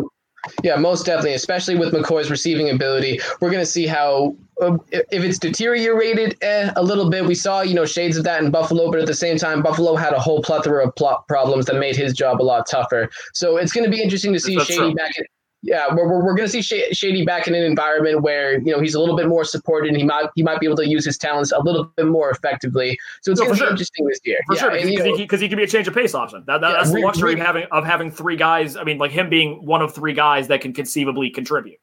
[0.63, 3.19] yeah, most definitely, especially with McCoy's receiving ability.
[3.41, 7.25] We're going to see how, um, if it's deteriorated eh, a little bit.
[7.25, 9.95] We saw, you know, shades of that in Buffalo, but at the same time, Buffalo
[9.95, 13.09] had a whole plethora of plot problems that made his job a lot tougher.
[13.33, 14.93] So it's going to be interesting to see That's Shady true.
[14.95, 15.25] back at,
[15.61, 18.79] yeah, we're, we're, we're going to see Shady back in an environment where you know
[18.79, 21.03] he's a little bit more supported and he might he might be able to use
[21.03, 22.97] his talents a little bit more effectively.
[23.21, 23.69] So it's no, be sure.
[23.69, 24.39] interesting this year.
[24.47, 26.43] For yeah, sure, because he, he, he, can be a change of pace option.
[26.47, 28.77] That, that, yeah, that's the luxury of having of having three guys.
[28.77, 31.79] I mean, like him being one of three guys that can conceivably contribute.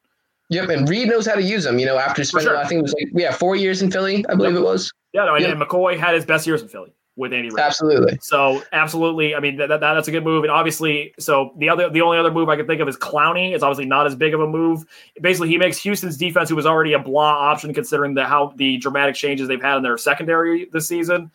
[0.49, 1.77] Yep, and Reid knows how to use them.
[1.77, 2.57] You know, after spending sure.
[2.57, 4.61] I think it was like yeah four years in Philly, I believe yep.
[4.61, 4.91] it was.
[5.13, 5.51] Yeah, no, yep.
[5.51, 7.59] and McCoy had his best years in Philly with Andy Reid.
[7.59, 8.17] Absolutely.
[8.21, 10.43] So absolutely, I mean that, that, that's a good move.
[10.43, 13.53] And obviously, so the other the only other move I can think of is Clowney.
[13.53, 14.85] It's obviously not as big of a move.
[15.19, 18.77] Basically, he makes Houston's defense, who was already a blah option considering the how the
[18.77, 21.31] dramatic changes they've had in their secondary this season.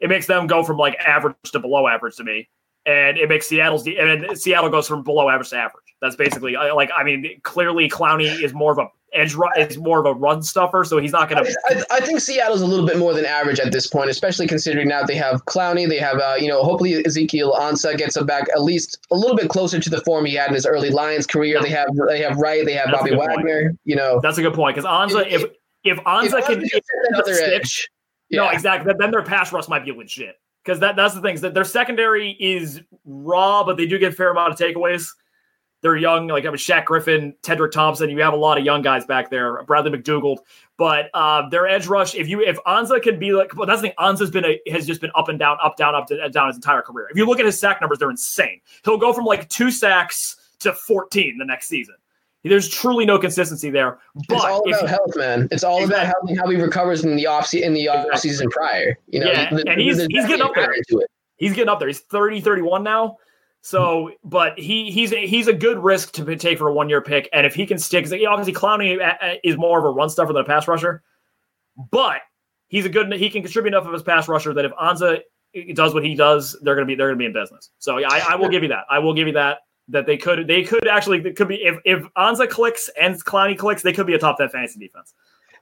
[0.00, 2.48] It makes them go from like average to below average to me,
[2.86, 5.87] and it makes Seattle's and Seattle goes from below average to average.
[6.00, 9.98] That's basically like I mean clearly Clowney is more of a edge run is more
[10.00, 11.58] of a run stuffer, so he's not going to.
[11.66, 14.88] I, I, think Seattle's a little bit more than average at this point, especially considering
[14.88, 18.46] now they have Clowney, they have uh, you know hopefully Ezekiel Ansah gets him back
[18.54, 21.26] at least a little bit closer to the form he had in his early Lions
[21.26, 21.56] career.
[21.56, 21.62] Yeah.
[21.62, 23.62] They have they have Wright, they have That's Bobby Wagner.
[23.62, 23.80] Point.
[23.84, 25.50] You know, that's a good point because Ansah, if if,
[25.84, 27.90] if Ansah if can get another edge,
[28.30, 28.42] yeah.
[28.42, 31.40] no, exactly, then their pass rush might be legit because that that's the thing is
[31.40, 35.08] that their secondary is raw, but they do get a fair amount of takeaways.
[35.80, 38.10] They're young, like I mean, Shaq Griffin, Tedric Thompson.
[38.10, 40.38] You have a lot of young guys back there, Bradley McDougald.
[40.76, 43.88] But uh, their edge rush, if you if Ansah can be like, well, that's the
[43.88, 43.96] thing.
[43.98, 46.56] Ansah's been a, has just been up and down, up down, up to, down his
[46.56, 47.08] entire career.
[47.10, 48.60] If you look at his sack numbers, they're insane.
[48.84, 51.94] He'll go from like two sacks to 14 the next season.
[52.44, 53.98] There's truly no consistency there.
[54.28, 55.48] But it's all about health, man.
[55.50, 56.32] It's all exactly.
[56.32, 58.30] about how, how he recovers in the off in the off exactly.
[58.30, 58.98] season prior.
[59.08, 60.74] You know, yeah, the, and he's, he's getting up there.
[61.36, 61.88] He's getting up there.
[61.88, 63.18] He's 30, 31 now.
[63.60, 67.00] So, but he he's a, he's a good risk to take for a one year
[67.02, 70.08] pick, and if he can stick, obviously Clowney uh, uh, is more of a run
[70.08, 71.02] stuffer than a pass rusher.
[71.90, 72.22] but
[72.68, 73.12] he's a good.
[73.12, 75.20] He can contribute enough of his pass rusher that if Ansah
[75.74, 77.70] does what he does, they're gonna be they're gonna be in business.
[77.78, 78.84] So yeah, I, I will give you that.
[78.90, 79.58] I will give you that.
[79.90, 83.56] That they could they could actually it could be if if Ansah clicks and Clowney
[83.56, 85.14] clicks, they could be a top ten fantasy defense.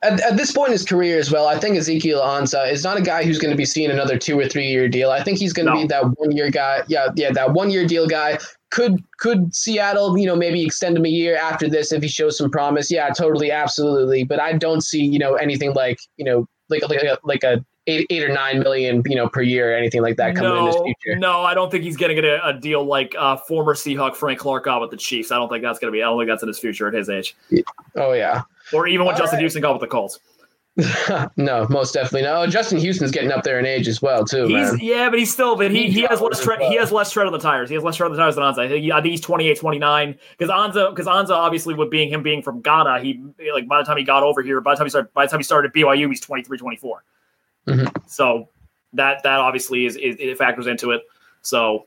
[0.07, 2.97] At, at, this point in his career as well, I think Ezekiel Ansah is not
[2.97, 5.11] a guy who's going to be seeing another two or three year deal.
[5.11, 5.81] I think he's going to no.
[5.81, 6.83] be that one year guy.
[6.87, 8.39] Yeah, yeah, that one year deal guy.
[8.71, 12.39] Could could Seattle, you know, maybe extend him a year after this if he shows
[12.39, 12.91] some promise?
[12.91, 14.25] Yeah, totally, absolutely.
[14.25, 17.65] But I don't see, you know, anything like, you know, like like a, like a
[17.87, 20.61] eight, eight or nine million, you know, per year or anything like that coming no,
[20.61, 21.19] in his future.
[21.19, 24.17] No, I don't think he's going to get a, a, deal like uh, former Seahawk
[24.17, 25.31] Frank Clark got with the Chiefs.
[25.31, 26.03] I don't think that's going to be.
[26.03, 27.37] I don't think that's in his future at his age.
[27.95, 29.43] Oh yeah, or even when All Justin right.
[29.43, 30.19] Houston got with the Colts.
[31.39, 32.43] no, most definitely no.
[32.43, 34.47] Oh, Justin Houston's getting up there in age as well too.
[34.79, 36.61] Yeah, but he's still, but he, he has less tread.
[36.61, 37.71] He has less tread on the tires.
[37.71, 38.59] He has less tread on the tires than Ansah.
[38.59, 40.19] I think, I think he's 28, 29.
[40.37, 43.23] Because Ansah, because Ansah, obviously, with being him being from Ghana, he
[43.55, 45.31] like by the time he got over here, by the time he started, by the
[45.31, 47.05] time he started at BYU, he's 23, 24.
[47.69, 47.87] Mm-hmm.
[48.07, 48.51] So
[48.93, 51.03] that that obviously is, is it factors into it.
[51.41, 51.87] So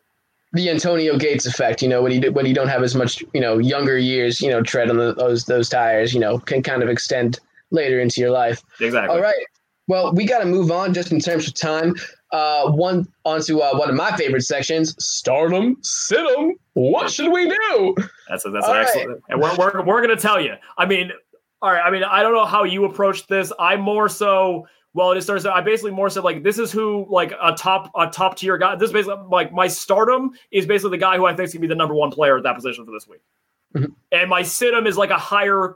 [0.53, 3.41] the Antonio Gates effect, you know, when you when you don't have as much, you
[3.41, 6.81] know, younger years, you know, tread on the, those those tires, you know, can kind
[6.81, 7.39] of extend
[7.71, 8.63] later into your life.
[8.79, 9.15] Exactly.
[9.15, 9.45] All right.
[9.87, 11.95] Well, we got to move on just in terms of time.
[12.31, 16.53] Uh, one onto uh, one of my favorite sections: start 'em, sit 'em.
[16.73, 17.95] What should we do?
[18.27, 19.23] That's a, that's an excellent.
[19.29, 20.53] And we're we're, we're going to tell you.
[20.77, 21.11] I mean,
[21.61, 21.81] all right.
[21.81, 23.51] I mean, I don't know how you approach this.
[23.59, 24.67] I more so.
[24.93, 25.45] Well, it starts.
[25.45, 28.75] I basically more said like this is who like a top a top tier guy.
[28.75, 31.53] This is basically like my start 'em is basically the guy who I think is
[31.53, 33.21] gonna be the number one player at that position for this week.
[33.75, 33.91] Mm-hmm.
[34.11, 35.75] And my sit 'em is like a higher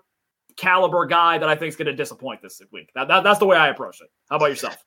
[0.58, 2.90] caliber guy that I think is going to disappoint this week.
[2.96, 4.08] That, that, that's the way I approach it.
[4.30, 4.78] How about yourself?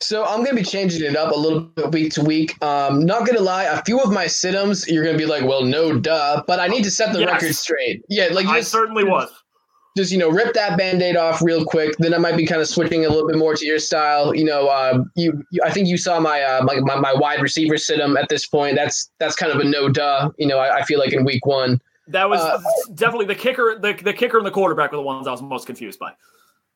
[0.00, 2.62] So I'm going to be changing it up a little bit week to week.
[2.62, 5.44] Um, not going to lie, a few of my situms you're going to be like,
[5.44, 6.42] well, no, duh.
[6.46, 7.32] But I need to set the yes.
[7.32, 8.02] record straight.
[8.08, 9.30] Yeah, like I just, certainly was.
[9.98, 11.96] Just you know, rip that band-aid off real quick.
[11.98, 14.32] Then I might be kind of switching a little bit more to your style.
[14.32, 17.42] You know, uh, you, you, I think you saw my, uh, my, my my wide
[17.42, 18.76] receiver sit 'em at this point.
[18.76, 20.30] That's that's kind of a no duh.
[20.38, 21.80] You know, I, I feel like in week one.
[22.06, 22.60] That was uh,
[22.94, 23.76] definitely the kicker.
[23.76, 26.12] The, the kicker and the quarterback were the ones I was most confused by.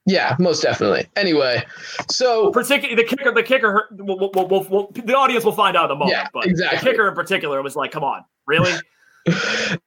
[0.05, 1.07] Yeah, most definitely.
[1.15, 1.65] Anyway,
[2.11, 5.91] so particularly the kicker, the kicker, we'll, we'll, we'll, the audience will find out in
[5.93, 6.11] a moment.
[6.11, 6.79] Yeah, but exactly.
[6.81, 8.73] The kicker in particular was like, "Come on, really?"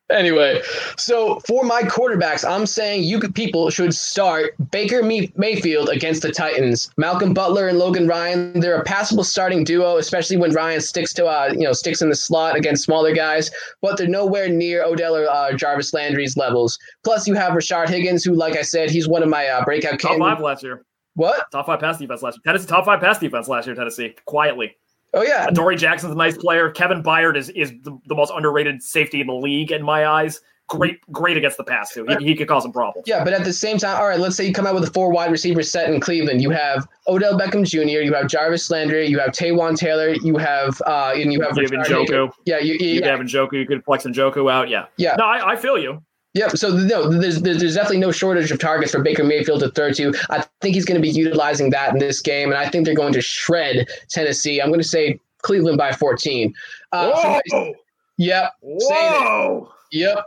[0.09, 0.61] Anyway,
[0.97, 6.89] so for my quarterbacks, I'm saying you people should start Baker Mayfield against the Titans.
[6.97, 11.25] Malcolm Butler and Logan Ryan, they're a passable starting duo, especially when Ryan sticks to
[11.25, 13.51] uh, you know sticks in the slot against smaller guys.
[13.81, 16.77] But they're nowhere near Odell or uh, Jarvis Landry's levels.
[17.03, 19.99] Plus, you have Rashard Higgins, who, like I said, he's one of my uh, breakout.
[19.99, 20.85] Top five last year.
[21.15, 21.49] What?
[21.51, 22.41] Top five pass defense last year.
[22.45, 23.75] Tennessee top five pass defense last year.
[23.75, 24.75] Tennessee quietly.
[25.13, 26.69] Oh yeah, Dory Jackson's a nice player.
[26.71, 30.41] Kevin Byard is is the, the, most underrated safety in the league in my eyes.
[30.67, 32.05] Great, great against the pass too.
[32.17, 33.07] He, he could cause some problems.
[33.07, 34.19] Yeah, but at the same time, all right.
[34.19, 36.41] Let's say you come out with a four wide receiver set in Cleveland.
[36.41, 38.01] You have Odell Beckham Jr.
[38.01, 39.07] You have Jarvis Landry.
[39.07, 40.15] You have Taywan Taylor.
[40.15, 42.31] You have uh, and you have you have Njoku.
[42.45, 43.11] Yeah, you, you, you yeah.
[43.11, 43.53] have Njoku.
[43.53, 44.69] You could flex Njoku out.
[44.69, 45.15] Yeah, yeah.
[45.19, 46.01] No, I, I feel you.
[46.35, 49.93] Yeah, so no, there's there's definitely no shortage of targets for Baker Mayfield to throw
[49.93, 50.13] to.
[50.29, 52.93] I think he's going to be utilizing that in this game, and I think they're
[52.93, 54.61] going to shred Tennessee.
[54.61, 56.53] I'm going to say Cleveland by 14.
[56.91, 57.73] Uh, Whoa!
[58.17, 58.51] yep.
[58.59, 59.71] Whoa!
[59.93, 60.25] Yep.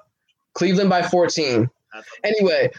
[0.55, 1.69] Cleveland by 14.
[2.25, 2.71] Anyway,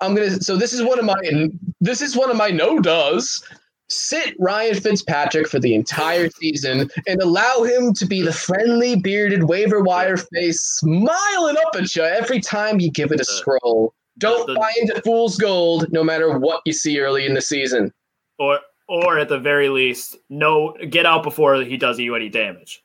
[0.00, 0.40] I'm gonna.
[0.40, 1.50] So this is one of my.
[1.82, 3.44] This is one of my no does.
[3.90, 9.44] Sit Ryan Fitzpatrick for the entire season and allow him to be the friendly bearded
[9.44, 13.94] waiver wire face smiling up at you every time you give it a scroll.
[14.18, 17.92] Don't buy into fool's gold no matter what you see early in the season.
[18.38, 22.82] Or or at the very least, no get out before he does you any damage.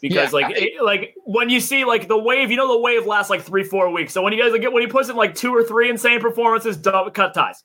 [0.00, 2.80] Because yeah, like I, it, like when you see like the wave, you know the
[2.80, 4.12] wave lasts like three four weeks.
[4.12, 6.76] So when you guys get when he puts in like two or three insane performances,
[6.76, 7.62] cut ties.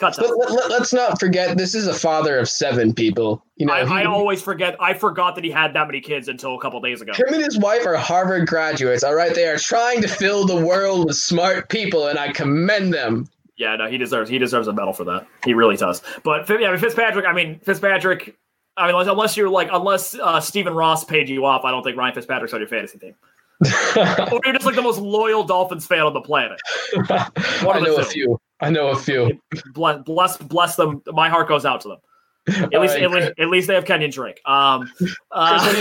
[0.00, 0.30] Cut ties.
[0.30, 3.44] Let, us not forget this is a father of seven people.
[3.56, 4.74] You know, I, he, I, always forget.
[4.80, 7.12] I forgot that he had that many kids until a couple days ago.
[7.12, 9.04] Him and his wife are Harvard graduates.
[9.04, 12.94] All right, they are trying to fill the world with smart people, and I commend
[12.94, 13.28] them.
[13.58, 15.26] Yeah, no, he deserves he deserves a medal for that.
[15.44, 16.02] He really does.
[16.24, 17.26] But yeah, I mean, Fitzpatrick.
[17.26, 18.38] I mean, Fitzpatrick.
[18.78, 21.98] I mean, unless you're like, unless uh, Stephen Ross paid you off, I don't think
[21.98, 23.14] Ryan Fitzpatrick's on your fantasy team.
[24.32, 26.58] or you're just like the most loyal Dolphins fan on the planet.
[27.10, 28.40] I know a few.
[28.60, 29.40] I know a few.
[29.72, 31.02] Bless, bless, bless them.
[31.08, 31.98] My heart goes out to them.
[32.48, 34.40] At least, right, at, least, at least they have Kenyon Drake.
[34.46, 34.90] Um,
[35.30, 35.72] uh,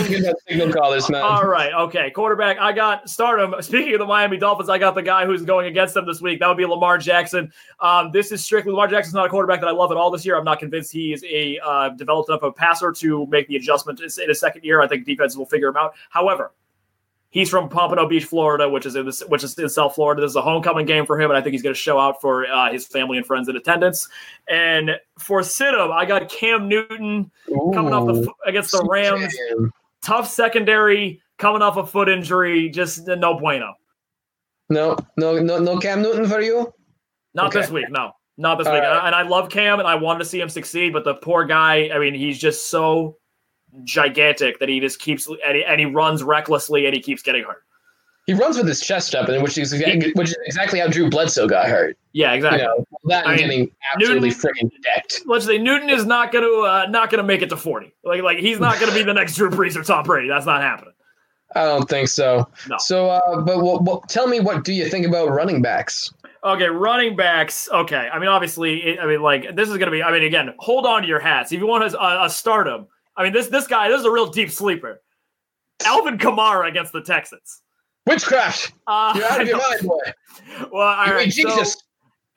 [0.48, 1.22] signal callers, man.
[1.22, 2.12] All right, okay.
[2.12, 3.56] Quarterback, I got start 'em.
[3.62, 6.40] Speaking of the Miami Dolphins, I got the guy who's going against them this week.
[6.40, 7.52] That would be Lamar Jackson.
[7.80, 10.26] Um, this is strictly Lamar Jackson's not a quarterback that I love at all this
[10.26, 10.38] year.
[10.38, 14.00] I'm not convinced he is a uh, developed enough a passer to make the adjustment
[14.02, 14.82] in his second year.
[14.82, 15.96] I think defense will figure him out.
[16.10, 16.52] However,
[17.32, 20.20] He's from Pompano Beach, Florida, which is in this, which is in South Florida.
[20.22, 22.20] This is a homecoming game for him, and I think he's going to show out
[22.22, 24.10] for uh, his family and friends in attendance.
[24.50, 29.32] And for sit 'em, I got Cam Newton Ooh, coming off the against the Rams.
[30.02, 33.76] Tough secondary, coming off a foot injury, just no bueno.
[34.70, 36.74] No, no, no, no Cam Newton for you.
[37.36, 37.62] Not okay.
[37.62, 38.82] this week, no, not this All week.
[38.82, 39.06] Right.
[39.06, 41.92] And I love Cam, and I wanted to see him succeed, but the poor guy.
[41.94, 43.19] I mean, he's just so
[43.84, 47.44] gigantic that he just keeps and he, and he runs recklessly and he keeps getting
[47.44, 47.64] hurt.
[48.26, 51.10] He runs with his chest up, and which is exactly, which is exactly how Drew
[51.10, 51.98] Bledsoe got hurt.
[52.14, 52.60] Yeah, exactly.
[52.60, 55.24] You know, that I mean, getting absolutely freaking decked.
[55.26, 57.92] Let's say Newton is not going to uh, not going to make it to forty.
[58.04, 60.28] Like like he's not going to be the next Drew Brees or Tom Brady.
[60.28, 60.94] That's not happening.
[61.56, 62.48] I don't think so.
[62.68, 62.78] No.
[62.78, 66.14] So, uh, but what, what, tell me, what do you think about running backs?
[66.44, 67.68] Okay, running backs.
[67.72, 70.04] Okay, I mean, obviously, I mean, like this is going to be.
[70.04, 71.52] I mean, again, hold on to your hats.
[71.52, 72.86] If you want a, a start 'em,
[73.20, 75.02] I mean, this this guy, this is a real deep sleeper.
[75.84, 77.62] Alvin Kamara against the Texans.
[78.08, 78.72] Witchcraft.
[78.88, 80.00] Uh, You're out of your mind, boy.
[80.72, 81.30] Well, all right.
[81.30, 81.74] Jesus.
[81.74, 81.80] So,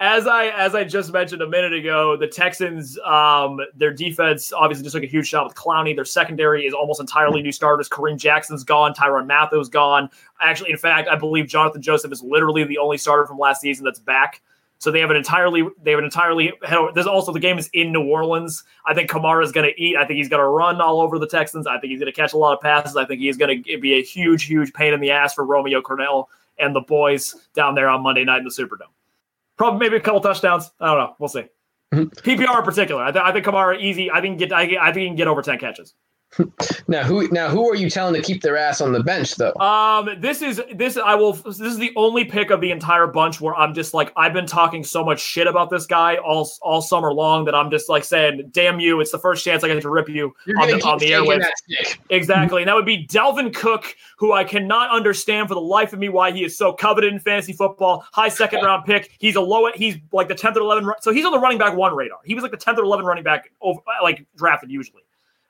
[0.00, 4.82] as I as I just mentioned a minute ago, the Texans, um, their defense obviously
[4.82, 5.94] just took a huge shot with Clowney.
[5.94, 7.88] Their secondary is almost entirely new starters.
[7.88, 8.92] Kareem Jackson's gone.
[8.92, 10.10] Tyrann Mathieu's gone.
[10.40, 13.84] Actually, in fact, I believe Johnathan Joseph is literally the only starter from last season
[13.84, 14.42] that's back.
[14.82, 16.52] So they have an entirely they have an entirely
[16.92, 18.64] there's also the game is in New Orleans.
[18.84, 19.96] I think Kamara is going to eat.
[19.96, 21.68] I think he's going to run all over the Texans.
[21.68, 22.96] I think he's going to catch a lot of passes.
[22.96, 25.82] I think he's going to be a huge huge pain in the ass for Romeo
[25.82, 26.26] Crennel
[26.58, 28.90] and the boys down there on Monday night in the Superdome.
[29.56, 30.72] Probably maybe a couple touchdowns.
[30.80, 31.14] I don't know.
[31.20, 31.44] We'll see.
[31.94, 32.58] PPR mm-hmm.
[32.58, 34.10] in particular, I, th- I think Kamara easy.
[34.10, 35.94] I think get I, I think he can get over ten catches.
[36.88, 39.52] Now who now who are you telling to keep their ass on the bench though?
[39.54, 43.40] Um, this is this I will this is the only pick of the entire bunch
[43.40, 46.80] where I'm just like I've been talking so much shit about this guy all all
[46.80, 49.00] summer long that I'm just like saying, "Damn you!
[49.00, 51.44] It's the first chance I get to rip you You're on the, on the airwaves."
[52.08, 55.98] Exactly, and that would be Dalvin Cook, who I cannot understand for the life of
[55.98, 58.06] me why he is so coveted in fantasy football.
[58.12, 59.10] High second round pick.
[59.18, 59.70] He's a low.
[59.74, 60.90] He's like the tenth or eleven.
[61.00, 62.20] So he's on the running back one radar.
[62.24, 65.02] He was like the tenth or eleven running back over like drafted usually.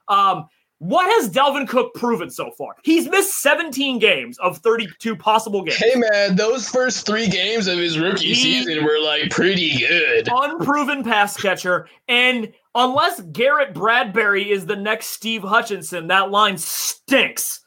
[0.09, 0.49] Um,
[0.83, 2.75] what has Dalvin Cook proven so far?
[2.83, 5.77] He's missed 17 games of 32 possible games.
[5.77, 10.29] Hey man, those first three games of his rookie he, season were like pretty good.
[10.29, 11.89] Unproven pass catcher.
[12.09, 17.61] And unless Garrett Bradbury is the next Steve Hutchinson, that line stinks.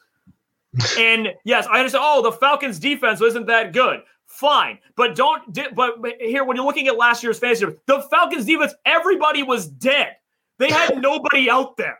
[0.98, 2.04] and yes, I understand.
[2.06, 4.02] Oh, the Falcons defense isn't that good.
[4.26, 5.42] Fine, but don't.
[5.74, 10.16] But here, when you're looking at last year's fantasy, the Falcons defense, everybody was dead.
[10.58, 11.98] They had nobody out there.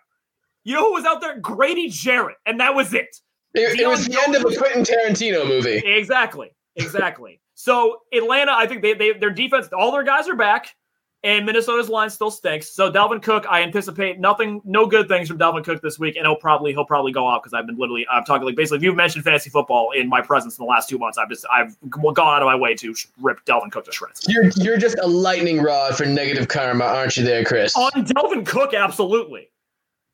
[0.67, 1.39] You know who was out there?
[1.39, 3.21] Grady Jarrett, and that was it.
[3.55, 5.77] It, it was the end of a Quentin Tarantino movie.
[5.77, 7.41] Exactly, exactly.
[7.55, 10.75] so Atlanta, I think they, they their defense, all their guys are back,
[11.23, 12.75] and Minnesota's line still stinks.
[12.75, 16.27] So Dalvin Cook, I anticipate nothing, no good things from Dalvin Cook this week, and
[16.27, 18.83] he'll probably he'll probably go out because I've been literally I'm talking like basically if
[18.83, 21.77] you've mentioned fantasy football in my presence in the last two months, I've just I've
[21.89, 24.27] gone out of my way to rip Dalvin Cook to shreds.
[24.29, 27.77] You're you're just a lightning rod for negative karma, aren't you, there, Chris?
[27.77, 29.49] On Dalvin Cook, absolutely.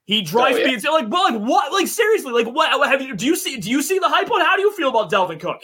[0.05, 0.77] He drives oh, yeah.
[0.77, 1.73] me like, well, like what?
[1.73, 2.89] Like seriously, like what?
[2.89, 3.15] Have you?
[3.15, 3.59] Do you see?
[3.59, 4.41] Do you see the hype on?
[4.41, 5.63] How do you feel about Dalvin Cook?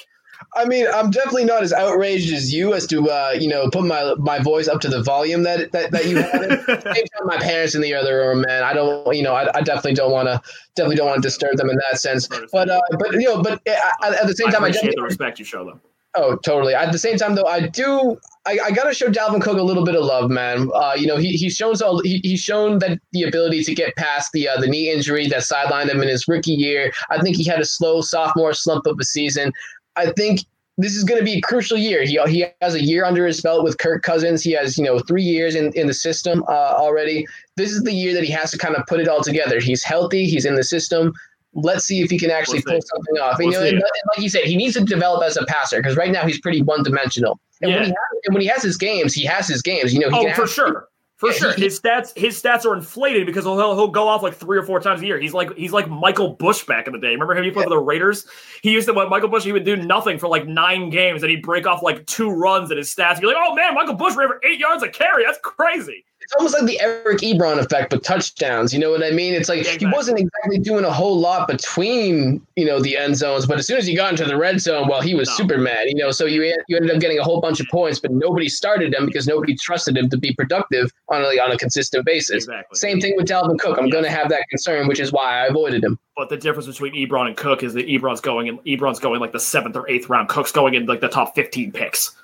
[0.56, 3.84] I mean, I'm definitely not as outraged as you as to uh, you know put
[3.84, 6.30] my my voice up to the volume that that, that you have.
[6.84, 8.62] Same time, my parents in the other room, man.
[8.62, 10.40] I don't, you know, I, I definitely don't want to
[10.76, 12.28] definitely don't want to disturb them in that sense.
[12.52, 15.02] But uh, but you know, but uh, at the same time, I appreciate I the
[15.02, 15.80] respect you show them.
[16.14, 16.74] Oh, totally.
[16.74, 18.18] At the same time, though, I do.
[18.48, 20.70] I, I gotta show Dalvin Cook a little bit of love, man.
[20.74, 23.94] Uh, you know, he he's shown so he, he's shown that the ability to get
[23.96, 26.90] past the uh, the knee injury that sidelined him in his rookie year.
[27.10, 29.52] I think he had a slow sophomore slump of a season.
[29.96, 30.46] I think
[30.78, 32.04] this is going to be a crucial year.
[32.04, 34.42] He he has a year under his belt with Kirk Cousins.
[34.42, 37.26] He has you know three years in in the system uh, already.
[37.58, 39.60] This is the year that he has to kind of put it all together.
[39.60, 40.24] He's healthy.
[40.24, 41.12] He's in the system
[41.54, 43.38] let's see if he can actually we'll pull something off.
[43.38, 43.82] We'll you know, and, and,
[44.14, 46.62] like you said, he needs to develop as a passer because right now he's pretty
[46.62, 47.40] one dimensional.
[47.60, 47.76] And, yeah.
[47.76, 49.92] when he has, and when he has his games, he has his games.
[49.92, 50.88] You know, he oh, for sure.
[51.16, 54.22] For yeah, sure, he, his stats his stats are inflated because he'll, he'll go off
[54.22, 55.18] like three or four times a year.
[55.18, 57.08] He's like he's like Michael Bush back in the day.
[57.08, 57.42] Remember him?
[57.42, 57.70] He played yeah.
[57.70, 58.24] for the Raiders.
[58.62, 59.42] He used to what Michael Bush.
[59.42, 62.70] He would do nothing for like nine games, and he'd break off like two runs,
[62.70, 63.20] and his stats.
[63.20, 65.24] You're like, oh man, Michael Bush ran for eight yards a carry.
[65.24, 68.74] That's crazy it's almost like the Eric Ebron effect, but touchdowns.
[68.74, 69.32] You know what I mean?
[69.32, 73.46] It's like he wasn't exactly doing a whole lot between you know the end zones,
[73.46, 75.36] but as soon as he got into the red zone, well, he was no.
[75.36, 75.86] Superman.
[75.86, 78.46] You know, so you you ended up getting a whole bunch of points, but nobody
[78.50, 82.44] started him because nobody trusted him to be productive on a, on a consistent basis.
[82.44, 82.76] Exactly.
[82.76, 83.78] Same thing with Dalvin Cook.
[83.78, 83.92] I'm yes.
[83.92, 85.98] going to have that concern, which is why I avoided him.
[86.14, 89.32] But the difference between Ebron and Cook is that Ebron's going and Ebron's going like
[89.32, 90.28] the seventh or eighth round.
[90.28, 92.14] Cook's going in like the top 15 picks.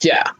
[0.00, 0.30] Yeah.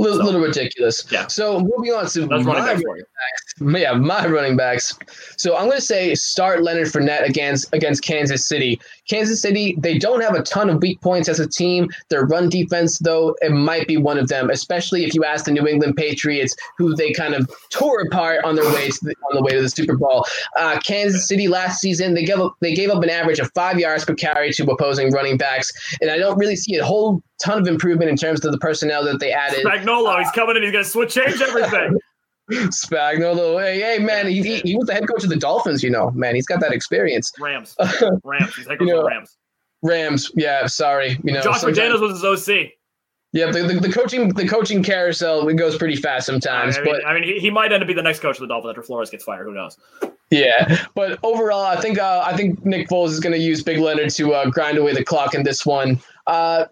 [0.00, 1.06] Little, so, little ridiculous.
[1.10, 1.26] Yeah.
[1.26, 3.80] So moving on to That's my running backs.
[3.80, 4.98] Yeah, my running backs.
[5.36, 8.80] So I'm going to say start Leonard Fournette against against Kansas City.
[9.08, 11.88] Kansas City, they don't have a ton of weak points as a team.
[12.08, 14.50] Their run defense, though, it might be one of them.
[14.50, 18.54] Especially if you ask the New England Patriots, who they kind of tore apart on
[18.54, 20.24] their way to the, on the way to the Super Bowl.
[20.56, 23.78] Uh, Kansas City last season, they gave up they gave up an average of five
[23.78, 25.70] yards per carry to opposing running backs,
[26.00, 29.04] and I don't really see a whole ton of improvement in terms of the personnel
[29.04, 29.64] that they added.
[29.64, 30.62] Spagnuolo, uh, he's coming in.
[30.62, 31.98] He's going to switch, change everything.
[32.50, 35.82] Spagnuolo, hey, hey, man, he, he, he, was the head coach of the Dolphins.
[35.82, 37.32] You know, man, he's got that experience.
[37.38, 37.76] Rams,
[38.24, 39.36] Rams, he's head coach you know, Rams.
[39.82, 40.66] Rams, yeah.
[40.66, 41.42] Sorry, you know.
[41.42, 42.72] Josh McDaniels was his OC.
[43.32, 46.76] Yeah, the, the, the, coaching the coaching carousel it goes pretty fast sometimes.
[46.76, 48.40] I mean, but I mean, he, he might end up being the next coach of
[48.40, 49.44] the Dolphins after Flores gets fired.
[49.44, 49.78] Who knows?
[50.30, 53.78] Yeah, but overall, I think uh, I think Nick Foles is going to use Big
[53.78, 56.00] Leonard to uh, grind away the clock in this one.
[56.26, 56.64] Uh,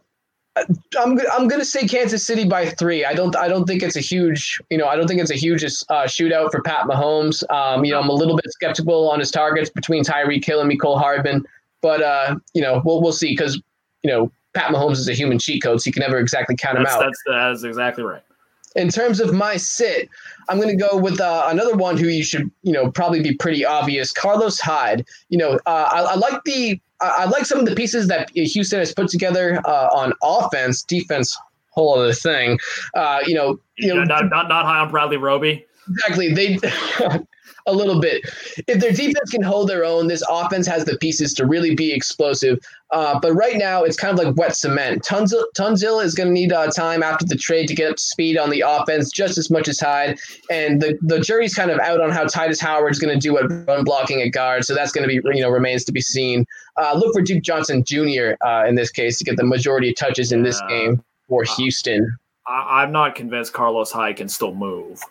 [0.99, 3.05] I'm I'm going to say Kansas City by three.
[3.05, 5.37] I don't I don't think it's a huge you know I don't think it's a
[5.37, 7.43] huge uh, shootout for Pat Mahomes.
[7.51, 10.71] Um, you know I'm a little bit skeptical on his targets between Tyreek Hill and
[10.71, 11.45] Mecole Hardman,
[11.81, 13.61] but uh, you know we'll we'll see because
[14.03, 16.79] you know Pat Mahomes is a human cheat code, so you can never exactly count
[16.79, 17.05] that's, him out.
[17.05, 18.23] That's that's exactly right
[18.77, 20.09] in terms of my sit,
[20.49, 23.35] I'm going to go with uh, another one who you should, you know, probably be
[23.35, 24.13] pretty obvious.
[24.13, 25.07] Carlos Hyde.
[25.29, 28.79] You know, uh, I, I, like the I, like some of the pieces that Houston
[28.81, 31.37] has put together uh, on offense, defense,
[31.71, 32.59] whole other thing.
[32.95, 35.65] Uh, you know, you know, not, not not high on Bradley Roby.
[35.89, 36.35] Exactly.
[36.35, 36.59] They
[37.69, 38.23] a little bit.
[38.67, 41.93] If their defense can hold their own, this offense has the pieces to really be
[41.93, 42.59] explosive.
[42.91, 45.03] Uh, but right now, it's kind of like wet cement.
[45.03, 48.03] Tunsil, Tunsil is going to need uh, time after the trade to get up to
[48.03, 50.19] speed on the offense just as much as Hyde.
[50.51, 53.37] And the, the jury's kind of out on how Tytus Howard is going to do
[53.37, 54.65] at run blocking at guard.
[54.65, 56.47] So that's going to be, you know, remains to be seen.
[56.79, 58.33] Uh, look for Duke Johnson Jr.
[58.45, 62.11] Uh, in this case to get the majority of touches in this game for Houston.
[62.47, 65.03] I, I'm not convinced Carlos Hyde can still move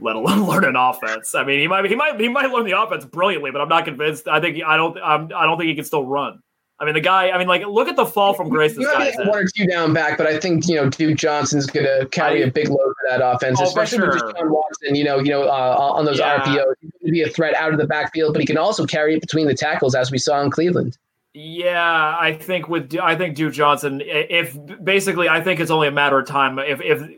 [0.00, 1.34] let alone learn an offense.
[1.34, 3.84] I mean, he might he might he might learn the offense brilliantly, but I'm not
[3.84, 4.28] convinced.
[4.28, 6.42] I think I don't I'm, I don't think he can still run.
[6.80, 7.30] I mean, the guy.
[7.30, 8.74] I mean, like, look at the fall from grace.
[8.74, 11.84] This guy one or two down back, but I think you know Duke Johnson's going
[11.84, 14.14] to carry I, a big load for that offense, oh, especially sure.
[14.14, 14.94] with Deshaun Watson.
[14.94, 16.38] You know, you know, uh, on those yeah.
[16.38, 18.86] RPOs, he's going to be a threat out of the backfield, but he can also
[18.86, 20.96] carry it between the tackles, as we saw in Cleveland.
[21.32, 24.02] Yeah, I think with I think Duke Johnson.
[24.04, 27.08] If basically, I think it's only a matter of time if if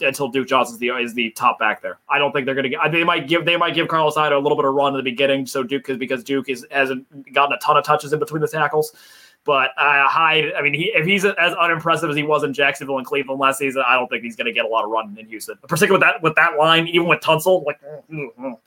[0.00, 1.98] until Duke Johnson's the is the top back there.
[2.08, 2.90] I don't think they're going to get.
[2.90, 5.02] They might give they might give Carlos Hyde a little bit of run in the
[5.02, 8.40] beginning, so Duke is because Duke is hasn't gotten a ton of touches in between
[8.40, 8.94] the tackles.
[9.44, 12.96] But uh, Hyde, I mean, he, if he's as unimpressive as he was in Jacksonville
[12.96, 15.16] and Cleveland last season, I don't think he's going to get a lot of run
[15.18, 17.64] in Houston, particularly with that with that line, even with Tunsil.
[17.66, 18.58] Like, mm, mm, mm.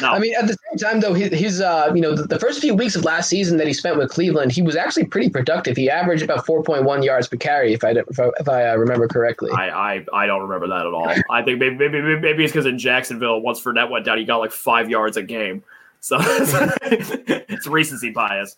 [0.00, 0.12] No.
[0.12, 2.60] I mean, at the same time, though, his, his uh, you know, the, the, first
[2.60, 5.76] few weeks of last season that he spent with Cleveland, he was actually pretty productive.
[5.76, 9.08] He averaged about 4.1 yards per carry, if I if I, if I uh, remember
[9.08, 9.50] correctly.
[9.52, 11.08] I, I I don't remember that at all.
[11.30, 14.38] I think maybe maybe, maybe it's because in Jacksonville, once Fournette went down, he got
[14.38, 15.62] like five yards a game.
[16.00, 18.56] So it's recency bias.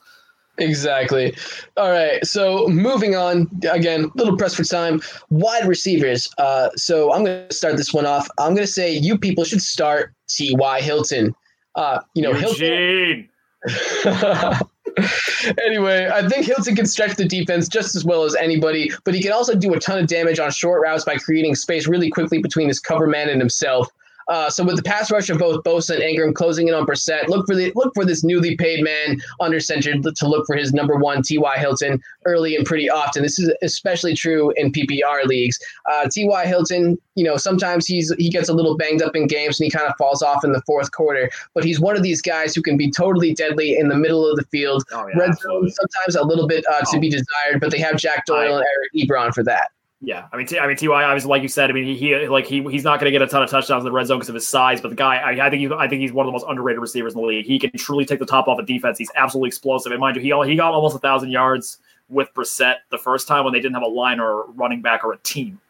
[0.60, 1.34] Exactly.
[1.76, 2.24] All right.
[2.24, 5.00] So moving on again, little press for time.
[5.30, 6.28] Wide receivers.
[6.38, 8.28] Uh, so I'm going to start this one off.
[8.38, 10.80] I'm going to say you people should start T.Y.
[10.82, 11.34] Hilton.
[11.74, 13.28] Uh, you know, Eugene.
[13.66, 14.68] Hilton.
[15.64, 19.22] anyway, I think Hilton can stretch the defense just as well as anybody, but he
[19.22, 22.38] can also do a ton of damage on short routes by creating space really quickly
[22.38, 23.88] between his cover man and himself.
[24.30, 27.28] Uh, so with the pass rush of both Bosa and Ingram closing in on Brissett,
[27.28, 30.72] look for the look for this newly paid man under center to look for his
[30.72, 31.58] number one T.Y.
[31.58, 33.24] Hilton early and pretty often.
[33.24, 35.58] This is especially true in PPR leagues.
[35.90, 36.46] Uh, T.Y.
[36.46, 39.70] Hilton, you know, sometimes he's he gets a little banged up in games and he
[39.70, 42.62] kind of falls off in the fourth quarter, but he's one of these guys who
[42.62, 44.84] can be totally deadly in the middle of the field.
[44.92, 47.00] Oh, yeah, Red zone sometimes a little bit uh, to oh.
[47.00, 49.70] be desired, but they have Jack Doyle I, and Eric Ebron for that.
[50.02, 52.26] Yeah, I mean, T- I mean, Ty, obviously, like you said, I mean, he, he
[52.28, 54.18] like he he's not going to get a ton of touchdowns in the red zone
[54.18, 56.24] because of his size, but the guy, I, I think he, I think he's one
[56.24, 57.44] of the most underrated receivers in the league.
[57.44, 58.96] He can truly take the top off a of defense.
[58.96, 59.92] He's absolutely explosive.
[59.92, 61.78] And mind you, he he got almost a thousand yards
[62.08, 65.04] with Brissett the first time when they didn't have a line or a running back
[65.04, 65.60] or a team.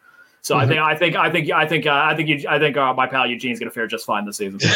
[0.43, 0.63] So mm-hmm.
[0.63, 2.95] I think I think I think I think uh, I think you, I think uh,
[2.95, 4.61] my pal Eugene's going to fare just fine this season.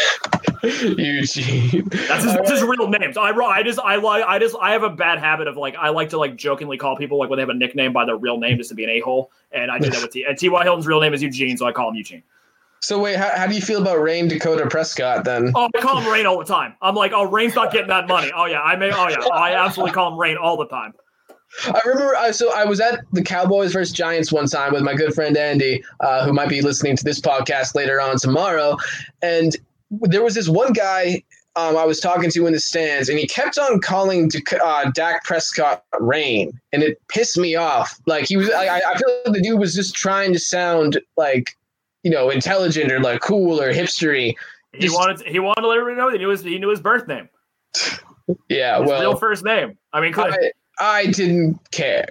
[0.62, 1.88] Eugene.
[2.08, 3.12] That's his, his real name.
[3.12, 5.74] So I, I just I like I just I have a bad habit of like
[5.76, 8.16] I like to like jokingly call people like when they have a nickname by their
[8.16, 10.24] real name just to be an a hole, and I do that with T.
[10.24, 10.48] And T.
[10.48, 10.62] Y.
[10.62, 12.22] Hilton's real name is Eugene, so I call him Eugene.
[12.80, 15.52] So wait, how, how do you feel about Rayne Dakota Prescott then?
[15.54, 16.74] Oh, I call him Rain all the time.
[16.82, 18.30] I'm like, oh, Rain's not getting that money.
[18.34, 18.90] Oh yeah, I may.
[18.92, 20.92] Oh yeah, I absolutely call him Rain all the time.
[21.66, 24.94] I remember, I, so I was at the Cowboys versus Giants one time with my
[24.94, 28.76] good friend Andy, uh, who might be listening to this podcast later on tomorrow,
[29.22, 29.56] and
[29.90, 31.22] there was this one guy
[31.56, 34.30] um, I was talking to in the stands, and he kept on calling
[34.62, 37.96] uh, Dak Prescott "rain," and it pissed me off.
[38.06, 41.56] Like he was, I, I feel like the dude was just trying to sound like
[42.02, 44.34] you know intelligent or like cool or hipstery.
[44.72, 46.70] He Just, wanted to, he wanted to let everybody know that he was he knew
[46.70, 47.28] his birth name.
[48.48, 49.76] Yeah, his well, real first name.
[49.92, 52.06] I mean, I, I didn't care.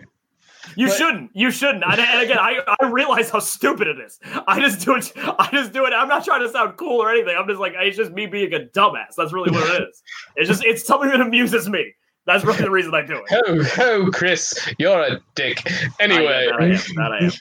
[0.75, 1.31] You but, shouldn't.
[1.33, 1.83] You shouldn't.
[1.83, 4.19] And, and, again, I, I realize how stupid it is.
[4.47, 5.11] I just do it.
[5.15, 5.93] I just do it.
[5.93, 7.35] I'm not trying to sound cool or anything.
[7.37, 9.15] I'm just like it's just me being a dumbass.
[9.17, 10.03] That's really what it is.
[10.35, 11.93] It's just it's something that amuses me.
[12.25, 13.25] That's really the reason I do it.
[13.45, 15.61] Oh, oh, Chris, you're a dick.
[15.99, 17.31] Anyway, I am, that I am, that I am.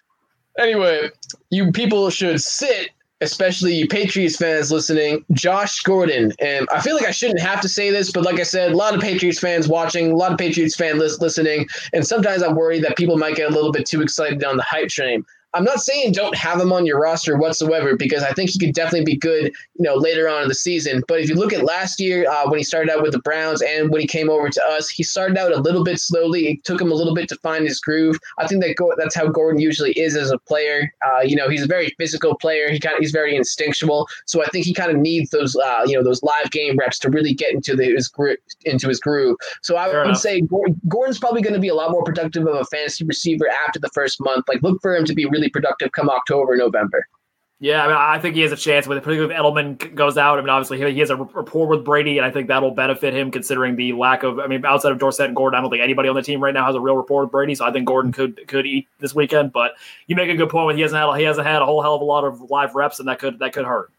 [0.59, 1.11] anyway,
[1.51, 2.91] you people should sit
[3.23, 6.33] especially you Patriots fans listening, Josh Gordon.
[6.41, 8.77] And I feel like I shouldn't have to say this, but like I said, a
[8.77, 12.85] lot of Patriots fans watching, a lot of Patriots fans listening, and sometimes I'm worried
[12.85, 15.25] that people might get a little bit too excited on the hype train.
[15.55, 18.75] I'm not saying don't have him on your roster whatsoever because I think he could
[18.75, 21.03] definitely be good, you know, later on in the season.
[21.09, 23.61] But if you look at last year uh, when he started out with the Browns
[23.63, 26.49] and when he came over to us, he started out a little bit slowly.
[26.49, 28.17] It took him a little bit to find his groove.
[28.39, 30.93] I think that go- that's how Gordon usually is as a player.
[31.05, 32.71] Uh, you know, he's a very physical player.
[32.71, 34.07] He kind of he's very instinctual.
[34.27, 36.99] So I think he kind of needs those, uh, you know, those live game reps
[37.01, 39.37] to really get into the, his gro- into his groove.
[39.63, 40.19] So I Fair would enough.
[40.21, 40.43] say
[40.89, 43.91] Gordon's probably going to be a lot more productive of a fantasy receiver after the
[43.91, 44.47] first month.
[44.49, 47.07] Like look for him to be really really productive come October, November.
[47.59, 50.19] Yeah, I, mean, I think he has a chance with it, particularly if Edelman goes
[50.19, 50.37] out.
[50.37, 53.31] I mean, obviously he has a rapport with Brady, and I think that'll benefit him
[53.31, 54.41] considering the lack of.
[54.41, 56.53] I mean, outside of Dorsett and Gordon, I don't think anybody on the team right
[56.53, 57.55] now has a real rapport with Brady.
[57.55, 59.53] So I think Gordon could could eat this weekend.
[59.53, 59.75] But
[60.09, 60.67] you make a good point.
[60.67, 62.75] When he hasn't had he hasn't had a whole hell of a lot of live
[62.75, 63.93] reps, and that could that could hurt.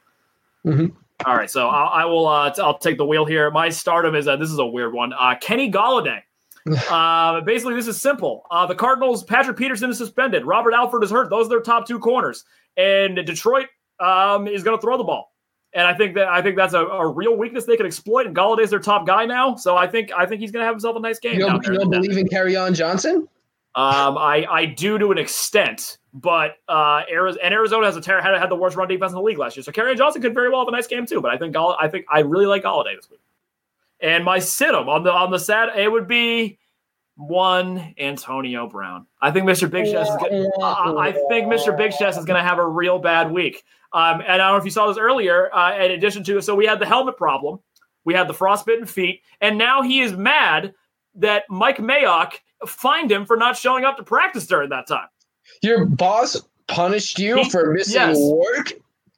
[0.66, 0.88] Mm-hmm.
[1.26, 2.28] All right, so I'll, I will.
[2.28, 3.50] Uh, I'll take the wheel here.
[3.50, 5.14] My stardom is uh, this is a weird one.
[5.14, 6.24] Uh, Kenny Golladay
[6.90, 8.46] uh, basically, this is simple.
[8.50, 10.46] Uh, the Cardinals, Patrick Peterson is suspended.
[10.46, 11.30] Robert Alford is hurt.
[11.30, 12.46] Those are their top two corners.
[12.78, 13.68] And Detroit
[14.00, 15.34] um, is going to throw the ball.
[15.76, 18.28] And I think that I think that's a, a, real weakness they can exploit.
[18.28, 20.76] And Golladay's their top guy now, so I think I think he's going to have
[20.76, 21.34] himself a nice game.
[21.34, 23.28] You don't, you don't believe in Kerryon Johnson?
[23.76, 28.22] Um, I I do to an extent, but uh, Arizona and Arizona has a ter-
[28.22, 29.64] had, had the worst run defense in the league last year.
[29.64, 31.22] So Kerryon Johnson could very well have a nice game too.
[31.22, 33.22] But I think Gall- I think I really like Golladay this week.
[34.04, 36.60] And my sit-em on the on the sad it would be
[37.16, 39.08] one Antonio Brown.
[39.22, 39.70] I think Mr.
[39.70, 41.76] Big Chest is gonna, I think Mr.
[41.76, 43.64] Big Chest is going to have a real bad week.
[43.94, 45.54] Um, and I don't know if you saw this earlier.
[45.54, 47.60] Uh, in addition to so we had the helmet problem,
[48.04, 50.74] we had the frostbitten feet, and now he is mad
[51.16, 52.34] that Mike Mayock
[52.66, 55.08] fined him for not showing up to practice during that time.
[55.62, 58.18] Your boss punished you he, for missing yes.
[58.18, 58.74] work.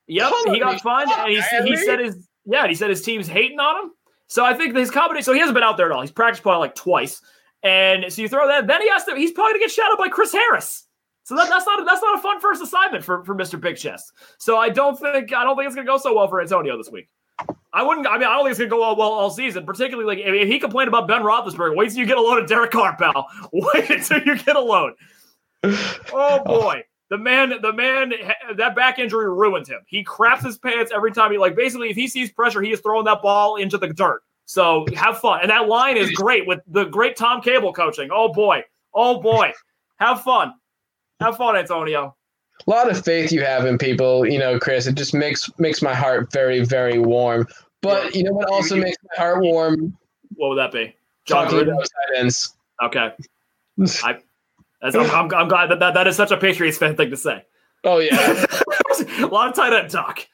[0.08, 3.60] Yep, he got fined, and he, he said his yeah, he said his team's hating
[3.60, 3.92] on him.
[4.28, 5.24] So I think his combination.
[5.24, 6.02] So he hasn't been out there at all.
[6.02, 7.22] He's practiced probably like twice,
[7.64, 8.68] and so you throw that.
[8.68, 9.16] Then he has to.
[9.16, 10.86] He's probably gonna get shadowed by Chris Harris.
[11.24, 13.60] So that, that's not that's not a fun first assignment for, for Mr.
[13.60, 14.14] Big Chest.
[14.38, 16.92] So I don't think I don't think it's gonna go so well for Antonio this
[16.92, 17.10] week.
[17.74, 18.08] I wouldn't.
[18.08, 19.66] I mean, I don't think it's gonna go well, well all season.
[19.66, 22.42] Particularly like if, if he complained about Ben Roethlisberger, wait till you get a load
[22.42, 23.28] of Derek Carr, pal.
[23.52, 24.94] Wait until you get a load.
[25.64, 26.84] Oh boy.
[27.10, 28.14] The man, the man,
[28.58, 29.82] that back injury ruined him.
[29.86, 31.56] He craps his pants every time he like.
[31.56, 34.22] Basically, if he sees pressure, he is throwing that ball into the dirt.
[34.46, 38.10] So have fun, and that line is great with the great Tom Cable coaching.
[38.12, 39.54] Oh boy, oh boy,
[39.98, 40.54] have fun,
[41.20, 42.16] have fun, Antonio.
[42.66, 44.88] A lot of faith you have in people, you know, Chris.
[44.88, 47.48] It just makes makes my heart very, very warm.
[47.82, 49.98] But you know what also makes my heart warm?
[50.36, 50.96] What would that be?
[51.26, 52.56] John Talking about tight ends.
[52.84, 53.12] Okay.
[54.04, 54.20] I
[54.94, 57.44] I'm, I'm, I'm, glad that, that that is such a Patriots fan thing to say.
[57.84, 58.46] Oh yeah,
[59.20, 60.28] a lot of tight end talk.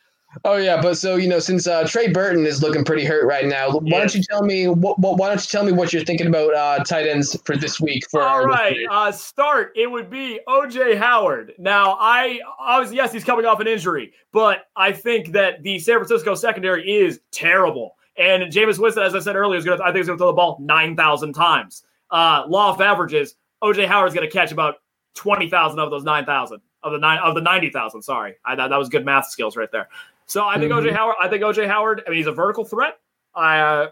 [0.45, 3.45] Oh yeah, but so you know, since uh, Trey Burton is looking pretty hurt right
[3.45, 6.05] now, why don't you tell me what, what, Why don't you tell me what you're
[6.05, 8.09] thinking about uh, tight ends for this week?
[8.09, 11.53] For all right, uh, start it would be OJ Howard.
[11.57, 15.97] Now, I obviously yes, he's coming off an injury, but I think that the San
[15.97, 19.79] Francisco secondary is terrible, and Jameis Winston, as I said earlier, is going.
[19.79, 21.83] To I think he's going to throw the ball nine thousand times.
[22.09, 24.75] Uh, law of averages OJ Howard's going to catch about
[25.13, 28.01] twenty thousand of those nine thousand of the nine of the ninety thousand.
[28.01, 29.89] Sorry, I thought that was good math skills right there.
[30.25, 30.87] So I think mm-hmm.
[30.87, 31.15] OJ Howard.
[31.21, 32.03] I think OJ Howard.
[32.05, 32.99] I mean, he's a vertical threat.
[33.35, 33.87] Uh,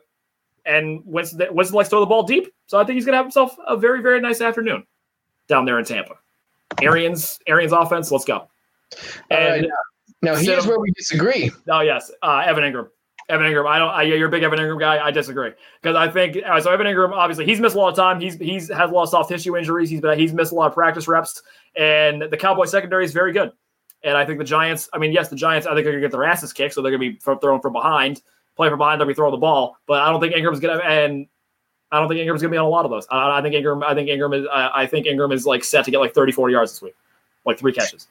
[0.65, 2.53] and Winston, Winston likes to throw the ball deep.
[2.67, 4.85] So I think he's going to have himself a very very nice afternoon
[5.47, 6.15] down there in Tampa.
[6.81, 8.11] Arians Arians offense.
[8.11, 8.47] Let's go.
[9.29, 9.67] And
[10.21, 11.51] now here's so, where we disagree.
[11.69, 12.87] Oh yes, uh, Evan Engram.
[13.29, 13.67] Evan Engram.
[13.67, 13.89] I don't.
[13.89, 15.03] I, you're a big Evan Engram guy.
[15.05, 15.51] I disagree
[15.81, 16.71] because I think uh, so.
[16.71, 18.19] Evan Engram, obviously, he's missed a lot of time.
[18.19, 19.89] He's he's has a lot of soft tissue injuries.
[19.89, 21.41] He's been he's missed a lot of practice reps,
[21.75, 23.51] and the Cowboy secondary is very good.
[24.03, 24.89] And I think the Giants.
[24.93, 25.67] I mean, yes, the Giants.
[25.67, 28.21] I think they're gonna get their asses kicked, so they're gonna be throwing from behind,
[28.55, 28.99] playing from behind.
[28.99, 30.79] They'll be throwing the ball, but I don't think Engram's gonna.
[30.79, 31.27] And
[31.91, 33.05] I don't think Engram's gonna be on a lot of those.
[33.11, 33.83] I, I think Engram.
[33.83, 34.47] I think Engram is.
[34.51, 36.95] I, I think Engram is like set to get like 30, 40 yards this week,
[37.45, 38.07] like three catches.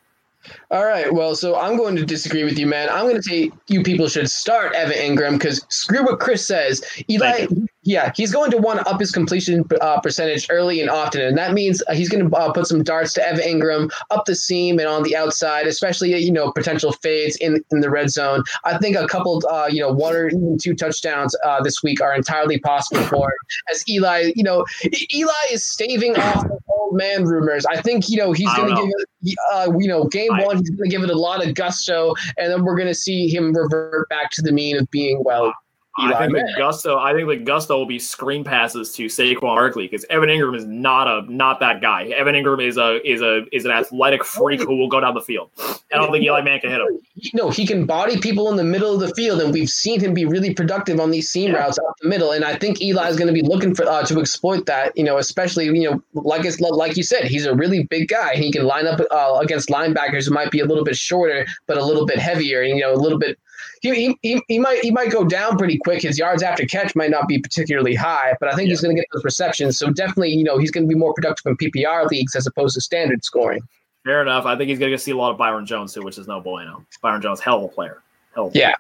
[0.70, 1.12] All right.
[1.12, 2.88] Well, so I'm going to disagree with you, man.
[2.88, 6.82] I'm going to say you people should start Evan Engram because screw what Chris says.
[7.10, 7.46] Eli,
[7.88, 11.38] yeah, he's going to want to up his completion uh, percentage early and often, and
[11.38, 14.34] that means uh, he's going to uh, put some darts to Evan Engram up the
[14.34, 18.42] seam and on the outside, especially you know potential fades in in the red zone.
[18.64, 22.02] I think a couple, uh, you know, one or even two touchdowns uh, this week
[22.02, 23.38] are entirely possible for him.
[23.72, 24.66] As Eli, you know,
[25.14, 27.64] Eli is staving off old man rumors.
[27.64, 28.90] I think you know he's going to give
[29.22, 31.54] it, uh, you know, game I, one he's going to give it a lot of
[31.54, 35.22] gusto, and then we're going to see him revert back to the mean of being
[35.24, 35.54] well
[35.98, 36.98] I think the gusto.
[36.98, 40.64] I think the gusto will be screen passes to Saquon Barkley because Evan Engram is
[40.64, 42.04] not a not that guy.
[42.06, 45.20] Evan Engram is a is a is an athletic freak who will go down the
[45.20, 45.50] field.
[45.58, 46.98] I don't think Eli Man can hit him.
[47.34, 50.14] No, he can body people in the middle of the field, and we've seen him
[50.14, 51.58] be really productive on these seam yeah.
[51.58, 52.32] routes out the middle.
[52.32, 54.96] And I think Eli is going to be looking for uh, to exploit that.
[54.96, 58.36] You know, especially you know, like it's like you said, he's a really big guy.
[58.36, 61.76] He can line up uh, against linebackers who might be a little bit shorter but
[61.76, 63.38] a little bit heavier, and you know, a little bit
[63.82, 66.02] he, he, he might he might go down pretty quick.
[66.02, 68.72] His yards after catch might not be particularly high, but I think yeah.
[68.72, 69.78] he's going to get those receptions.
[69.78, 72.74] So definitely, you know, he's going to be more productive in PPR leagues as opposed
[72.74, 73.60] to standard scoring.
[74.04, 74.46] Fair enough.
[74.46, 76.40] I think he's going to see a lot of Byron Jones too, which is no
[76.40, 76.84] bueno.
[77.02, 78.02] Byron Jones, hell of a player.
[78.34, 78.72] Hell of a yeah.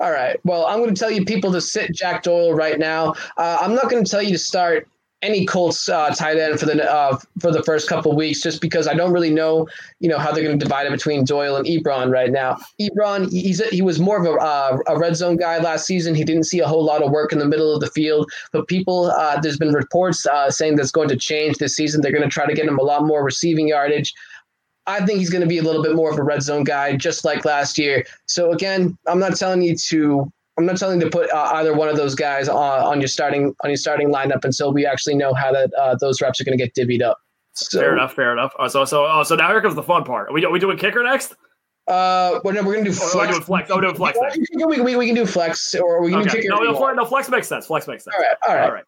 [0.00, 0.38] All right.
[0.44, 3.14] Well, I'm going to tell you people to sit Jack Doyle right now.
[3.36, 4.88] Uh, I'm not going to tell you to start
[5.26, 8.86] any Colts uh, tight end for the uh, for the first couple weeks, just because
[8.86, 9.66] I don't really know,
[9.98, 12.56] you know, how they're going to divide it between Doyle and Ebron right now.
[12.80, 16.14] Ebron, he's a, he was more of a, uh, a red zone guy last season.
[16.14, 18.68] He didn't see a whole lot of work in the middle of the field, but
[18.68, 22.00] people, uh, there's been reports uh, saying that's going to change this season.
[22.00, 24.14] They're going to try to get him a lot more receiving yardage.
[24.86, 26.96] I think he's going to be a little bit more of a red zone guy,
[26.96, 28.04] just like last year.
[28.26, 31.74] So again, I'm not telling you to I'm not telling you to put uh, either
[31.74, 35.14] one of those guys on, on your starting on your starting lineup until we actually
[35.14, 37.18] know how that uh, those reps are going to get divvied up.
[37.52, 38.14] So, fair enough.
[38.14, 38.52] Fair enough.
[38.58, 40.30] Uh, so so uh, so now here comes the fun part.
[40.30, 41.34] Are we are we doing kicker next?
[41.88, 43.14] Uh, well, no, we're gonna do flex.
[43.14, 43.70] Oh, doing flex.
[43.70, 44.18] Oh, doing flex.
[44.54, 46.30] We, we, we can do flex, or we can okay.
[46.30, 46.48] do kicker.
[46.48, 47.66] No, no, flex, no, flex makes sense.
[47.66, 48.16] Flex makes sense.
[48.16, 48.84] All right, all right, all right.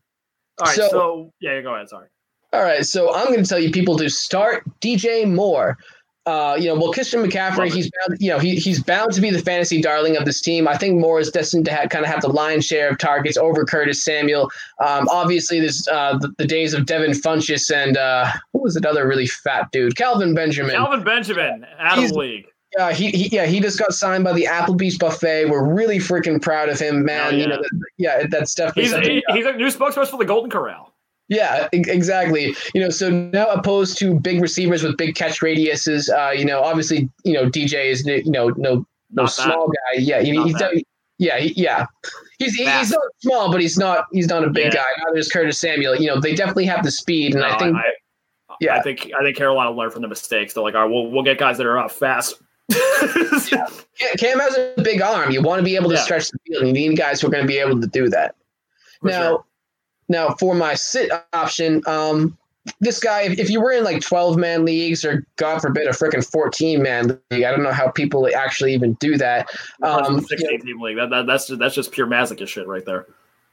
[0.61, 0.75] All right.
[0.75, 1.89] So, so yeah, go ahead.
[1.89, 2.09] Sorry.
[2.53, 5.77] All right, so I'm going to tell you people to start DJ Moore.
[6.27, 9.31] Uh, you know, well, Christian McCaffrey, he's bound, you know, he, he's bound to be
[9.31, 10.69] the fantasy darling of this team.
[10.69, 13.39] I think Moore is destined to have, kind of have the lion's share of targets
[13.39, 14.51] over Curtis Samuel.
[14.85, 19.09] Um, obviously, there's uh, the, the, days of Devin Funchess and uh, who was another
[19.09, 19.97] really fat dude?
[19.97, 20.73] Kelvin Benjamin.
[20.73, 22.47] Kelvin Benjamin, out he's, of league.
[22.77, 25.47] Yeah, he, he, yeah he just got signed by the Applebee's buffet.
[25.47, 27.35] We're really freaking proud of him, man.
[27.35, 27.41] yeah.
[27.41, 27.63] You know,
[27.97, 30.88] yeah, that's definitely he's, he, he's a new spokesperson for the Golden Corral.
[31.29, 32.55] Yeah, exactly.
[32.75, 36.63] You know, so now opposed to big receivers with big catch radiuses, uh, you know,
[36.63, 39.77] obviously, you know, DJ is you know no no not small that.
[39.95, 40.01] guy.
[40.01, 40.81] Yeah, he, he's done,
[41.19, 41.87] yeah, he, yeah.
[42.39, 44.81] He's he's not small, but he's not he's not a big yeah.
[44.81, 45.03] guy.
[45.05, 45.97] Neither is Curtis Samuel.
[45.97, 47.77] You know, they definitely have the speed, and no, I think.
[47.77, 47.83] I,
[48.61, 50.55] yeah, I think I think Carolina learned from the mistakes.
[50.55, 52.41] They're like, all right, we'll we'll get guys that are uh, fast.
[53.51, 53.67] yeah.
[54.19, 55.31] Cam has a big arm.
[55.31, 56.03] You want to be able to yeah.
[56.03, 56.67] stretch the field.
[56.67, 58.35] You need guys who are going to be able to do that.
[59.01, 59.45] For now, sure.
[60.09, 62.37] Now, for my sit option, um,
[62.81, 66.25] this guy, if, you were in like 12 man leagues or God forbid a freaking
[66.25, 69.49] 14 man league, I don't know how people actually even do that.
[69.83, 70.97] Um, 16 team league.
[70.97, 73.07] That, that, that's just, that's just pure masochist shit right there.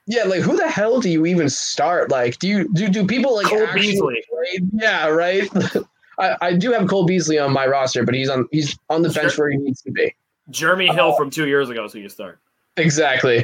[0.08, 2.12] Yeah, like who the hell do you even start?
[2.12, 4.24] Like, do you do do people like Cole Beasley?
[4.30, 4.60] Play?
[4.74, 5.49] Yeah, right.
[6.20, 9.10] I, I do have Cole Beasley on my roster, but he's on he's on the
[9.10, 10.14] bench where he needs to be.
[10.51, 12.39] Jeremy Hill uh, from two years ago, is who you start.
[12.78, 13.44] Exactly.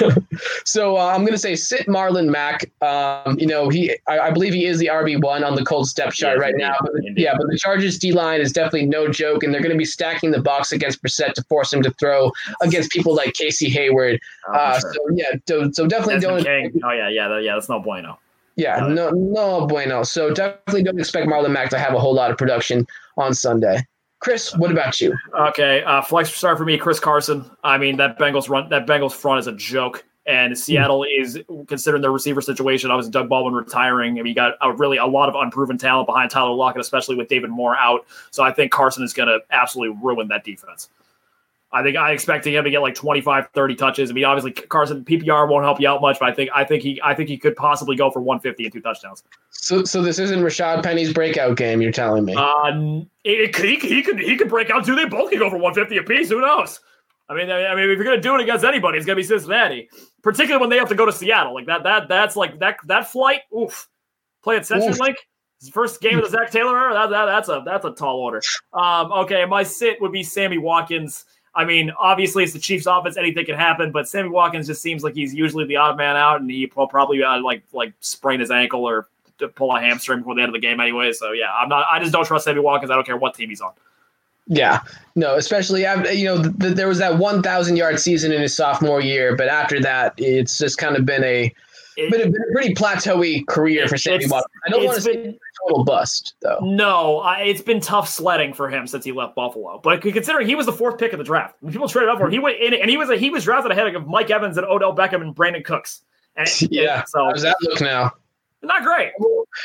[0.64, 2.70] so uh, I'm going to say sit Marlon Mack.
[2.82, 5.92] Um, you know, he I, I, believe he is the RB one on the Colts
[5.92, 6.76] depth chart right now.
[6.80, 9.78] But yeah, but the Chargers D line is definitely no joke, and they're going to
[9.78, 12.30] be stacking the box against Brissett to force him to throw
[12.62, 14.20] against people like Casey Hayward.
[14.48, 14.92] Oh, uh, sure.
[14.92, 16.44] So yeah, so, so definitely don't.
[16.44, 16.80] King.
[16.84, 17.54] Oh yeah, yeah, yeah.
[17.54, 18.18] That's no bueno.
[18.54, 20.04] Yeah, no, no bueno.
[20.04, 23.84] So definitely don't expect Marlon Mack to have a whole lot of production on Sunday.
[24.20, 25.16] Chris, what about you?
[25.34, 27.50] Okay, uh, flex start for me, Chris Carson.
[27.64, 32.02] I mean, that Bengals run, that Bengals front is a joke, and Seattle is considering
[32.02, 32.90] their receiver situation.
[32.90, 36.30] Obviously, Doug Baldwin retiring, and we got a, really a lot of unproven talent behind
[36.30, 38.06] Tyler Lockett, especially with David Moore out.
[38.30, 40.90] So I think Carson is going to absolutely ruin that defense.
[41.72, 44.10] I think I expecting him to get like 25, 30 touches.
[44.10, 46.82] I mean, obviously Carson PPR won't help you out much, but I think I think
[46.82, 49.22] he I think he could possibly go for 150 and two touchdowns.
[49.50, 52.34] So so this isn't Rashad Penny's breakout game, you're telling me?
[52.36, 54.96] Uh, it, he, he could he could break out too.
[54.96, 56.28] They both could go for 150 apiece.
[56.30, 56.80] Who knows?
[57.28, 59.88] I mean, I mean, if you're gonna do it against anybody, it's gonna be Cincinnati.
[60.22, 61.84] Particularly when they have to go to Seattle, like that.
[61.84, 63.42] That that's like that that flight.
[63.56, 63.88] Oof.
[64.42, 65.14] Play at CenturyLink.
[65.72, 66.94] First game of the Zac Taylor era.
[66.94, 68.40] That, that, that's a that's a tall order.
[68.72, 71.26] Um, okay, my sit would be Sammy Watkins.
[71.54, 73.90] I mean, obviously it's the Chiefs' offense; anything can happen.
[73.90, 76.86] But Sammy Watkins just seems like he's usually the odd man out, and he will
[76.86, 79.08] probably uh, like like sprain his ankle or
[79.54, 81.12] pull a hamstring before the end of the game anyway.
[81.12, 81.86] So yeah, I'm not.
[81.90, 82.90] I just don't trust Sammy Watkins.
[82.90, 83.72] I don't care what team he's on.
[84.46, 84.80] Yeah,
[85.14, 89.00] no, especially you know th- th- there was that 1,000 yard season in his sophomore
[89.00, 91.54] year, but after that, it's just kind of been a
[92.06, 94.60] it, been, a, been a pretty plateauy career for Sammy Watkins.
[94.66, 96.58] I don't want to say total bust though.
[96.62, 99.80] No, I, it's been tough sledding for him since he left Buffalo.
[99.82, 102.26] But considering he was the fourth pick of the draft, when people traded up for
[102.26, 104.56] him, he went in and he was a, he was drafted ahead of Mike Evans
[104.56, 106.02] and Odell Beckham and Brandin Cooks.
[106.36, 108.12] And, yeah, so how does that look now?
[108.62, 109.12] Not great.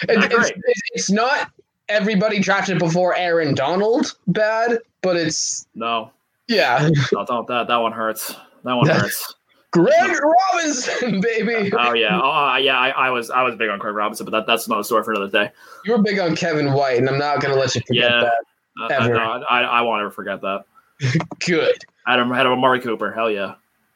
[0.07, 0.53] Not great.
[0.55, 1.51] It's, it's not
[1.89, 6.11] everybody drafted before Aaron Donald bad, but it's no.
[6.47, 6.89] Yeah.
[7.11, 8.35] no, that that one hurts.
[8.63, 9.35] That one hurts.
[9.75, 10.17] Greg
[10.53, 11.69] Robinson, baby.
[11.77, 12.77] Oh yeah, oh uh, yeah.
[12.77, 15.11] I, I, was I was big on Craig Robinson, but that, that's another story for
[15.11, 15.51] another day.
[15.83, 18.21] You were big on Kevin White, and I'm not going to let you forget yeah,
[18.21, 18.33] that.
[18.81, 19.17] Uh, ever.
[19.17, 20.63] I, I, I won't ever forget that.
[21.45, 21.75] Good.
[22.07, 23.11] I had, Amari Cooper.
[23.11, 23.55] Hell yeah.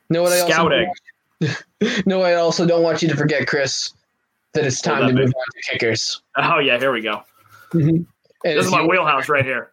[0.10, 0.92] No, what I Scouting.
[1.42, 3.94] Also no, I also don't want you to forget, Chris,
[4.54, 6.22] that it's time to move on to kickers.
[6.36, 7.24] Oh yeah, here we go.
[7.72, 8.04] Mm-hmm.
[8.44, 9.72] This is my wheelhouse right here.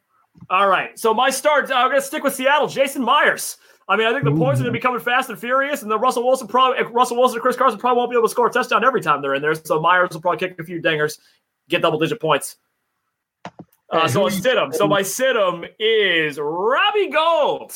[0.50, 1.72] All right, so my start.
[1.72, 2.68] I'm going to stick with Seattle.
[2.68, 3.56] Jason Myers.
[3.88, 5.90] I mean, I think the points are going to be coming fast and furious, and
[5.90, 8.48] the Russell Wilson probably Russell Wilson and Chris Carson probably won't be able to score
[8.48, 9.54] a touchdown every time they're in there.
[9.54, 11.18] So Myers will probably kick a few dingers,
[11.68, 12.56] get double digit points.
[13.88, 14.72] Uh, so I sit him.
[14.72, 17.72] So my sit him is Robbie Gould.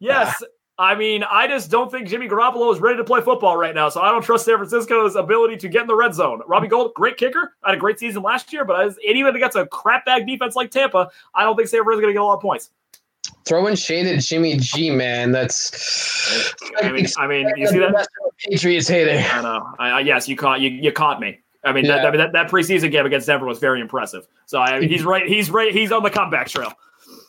[0.00, 0.42] Yes,
[0.76, 3.88] I mean, I just don't think Jimmy Garoppolo is ready to play football right now.
[3.88, 6.42] So I don't trust San Francisco's ability to get in the red zone.
[6.46, 9.66] Robbie Gould, great kicker, had a great season last year, but as, even against a
[9.66, 12.34] crap bag defense like Tampa, I don't think San Francisco's going to get a lot
[12.34, 12.70] of points.
[13.46, 15.32] Throwing shade at Jimmy G, man.
[15.32, 16.54] That's.
[16.82, 18.06] I mean, I mean, you see that?
[18.38, 19.22] Patriots hater.
[19.32, 19.74] I know.
[19.78, 20.70] I, I, yes, you caught you.
[20.70, 21.40] You caught me.
[21.64, 22.02] I mean, yeah.
[22.02, 24.26] that, that, that preseason game against Denver was very impressive.
[24.46, 25.26] So I mean, he's right.
[25.26, 25.72] He's right.
[25.72, 26.72] He's on the comeback trail.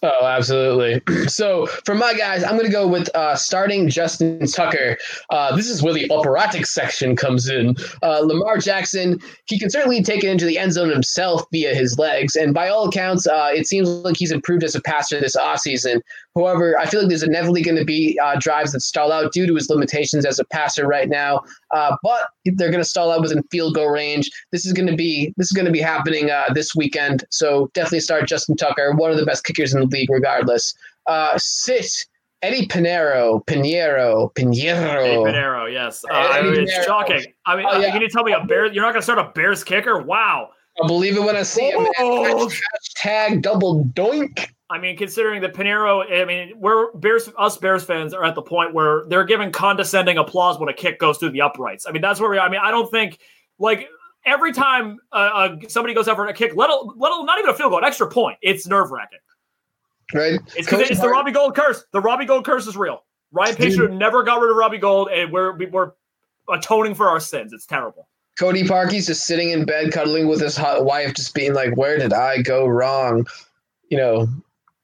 [0.05, 1.01] Oh, absolutely.
[1.27, 4.97] So for my guys, I'm going to go with uh, starting Justin Tucker.
[5.31, 7.75] Uh, this is where the operatic section comes in.
[8.03, 11.97] Uh, Lamar Jackson, he can certainly take it into the end zone himself via his
[11.97, 12.35] legs.
[12.35, 16.01] And by all accounts, uh, it seems like he's improved as a passer this offseason.
[16.35, 19.47] However, I feel like there's inevitably going to be uh, drives that stall out due
[19.47, 21.41] to his limitations as a passer right now.
[21.71, 24.29] Uh, but they're going to stall out within field goal range.
[24.51, 27.23] This is going to be this is going to be happening this weekend.
[27.31, 30.75] So definitely start Justin Tucker, one of the best kickers in the league, regardless.
[31.07, 32.05] Uh, sit
[32.41, 35.03] Eddy Pineiro, Pineiro, Pineiro.
[35.03, 36.03] Eddy Pineiro, yes.
[36.09, 36.85] Uh, I mean, it's Pineiro.
[36.85, 37.25] shocking.
[37.45, 37.91] I mean, oh, yeah.
[37.91, 38.65] can you tell me a bear?
[38.71, 40.01] You're not going to start a Bears kicker?
[40.01, 40.49] Wow.
[40.79, 41.95] I'll believe it when I see it.
[41.99, 42.51] Oh.
[42.99, 44.49] Hashtag double doink.
[44.69, 48.41] I mean, considering the Pineiro, I mean, we're Bears, us Bears fans are at the
[48.41, 51.85] point where they're giving condescending applause when a kick goes through the uprights.
[51.87, 52.39] I mean, that's where we.
[52.39, 53.19] I mean, I don't think
[53.59, 53.87] like
[54.25, 57.53] every time uh, uh, somebody goes out for a kick, let, let not even a
[57.53, 59.19] field goal, an extra point, it's nerve wracking.
[60.13, 60.39] Right.
[60.55, 61.83] It's it's the Robbie Gould curse.
[61.91, 63.03] The Robbie Gould curse is real.
[63.31, 65.91] Ryan Pace never got rid of Robbie Gould, and we're we're
[66.49, 67.53] atoning for our sins.
[67.53, 68.07] It's terrible.
[68.39, 71.97] Cody Parkey's just sitting in bed, cuddling with his hot wife, just being like, "Where
[71.97, 73.25] did I go wrong?"
[73.89, 74.27] You know,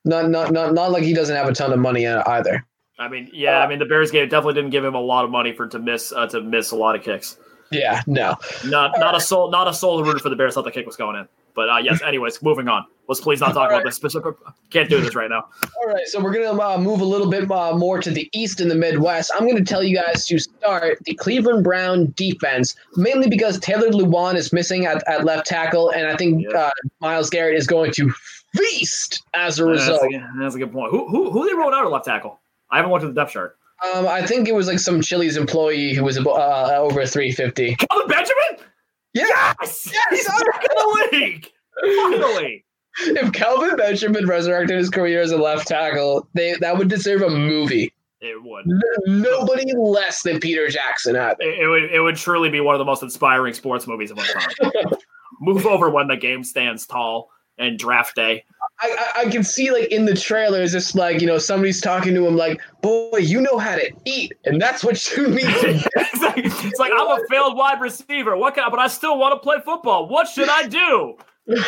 [0.05, 2.65] not not not not like he doesn't have a ton of money either.
[2.97, 5.25] I mean, yeah, uh, I mean the Bears game definitely didn't give him a lot
[5.25, 7.37] of money for to miss uh, to miss a lot of kicks.
[7.71, 10.53] Yeah, no, not not a soul, not a soul rooted for the Bears.
[10.53, 11.27] Thought the kick was going in.
[11.55, 12.85] But uh, yes, anyways, moving on.
[13.07, 14.35] Let's please not talk about this specific.
[14.69, 15.49] Can't do this right now.
[15.81, 18.61] All right, so we're gonna uh, move a little bit uh, more to the east
[18.61, 19.31] in the Midwest.
[19.37, 24.35] I'm gonna tell you guys to start the Cleveland Brown defense, mainly because Taylor Lewan
[24.35, 26.69] is missing at, at left tackle, and I think uh,
[27.01, 28.11] Myles Garrett is going to
[28.55, 30.01] feast as a result.
[30.09, 30.91] That's a, that's a, good point.
[30.91, 32.39] Who who who they rolled out at left tackle?
[32.69, 33.57] I haven't looked at the depth chart.
[33.93, 37.75] Um, I think it was like some Chili's employee who was uh, over 350.
[37.75, 38.67] Kelvin Benjamin.
[39.13, 41.51] Yes, yes, he's out of the league.
[41.81, 42.65] Finally.
[42.99, 47.29] If Kelvin Benjamin resurrected his career as a left tackle, they that would deserve a
[47.29, 47.93] movie.
[48.19, 48.65] It would.
[49.07, 51.59] nobody less than Peter Jackson had it.
[51.59, 51.83] It, would.
[51.91, 54.83] It would truly be one of the most inspiring sports movies of all time.
[55.41, 57.29] Move over when the game stands tall
[57.61, 58.43] and draft day.
[58.81, 62.13] I, I, I, can see like in the trailers, it's like you know somebody's talking
[62.15, 65.89] to him like, "Boy, you know how to eat, and that's what you need to
[65.95, 68.35] it's, like, it's like I'm a failed wide receiver.
[68.35, 70.07] What can I, but I still want to play football.
[70.07, 71.15] What should I do?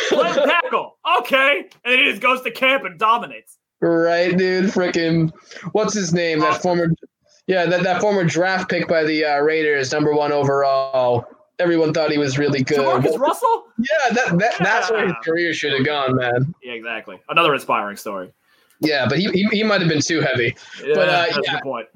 [0.09, 0.97] Play tackle.
[1.19, 3.57] Okay, and he just goes to camp and dominates.
[3.79, 4.65] Right, dude.
[4.71, 5.31] Freaking,
[5.73, 6.39] what's his name?
[6.39, 6.87] That former,
[7.47, 11.27] yeah, that, that former draft pick by the uh, Raiders, number one overall
[11.59, 12.79] everyone thought he was really good.
[12.79, 13.65] Marcus Russell?
[13.77, 14.63] Yeah, that, that yeah.
[14.63, 16.53] that's where his career should have gone, man.
[16.63, 17.19] Yeah, exactly.
[17.29, 18.31] Another inspiring story.
[18.79, 20.55] Yeah, but he he, he might have been too heavy.
[20.83, 21.59] Yeah, but uh, yeah.
[21.61, 21.87] point.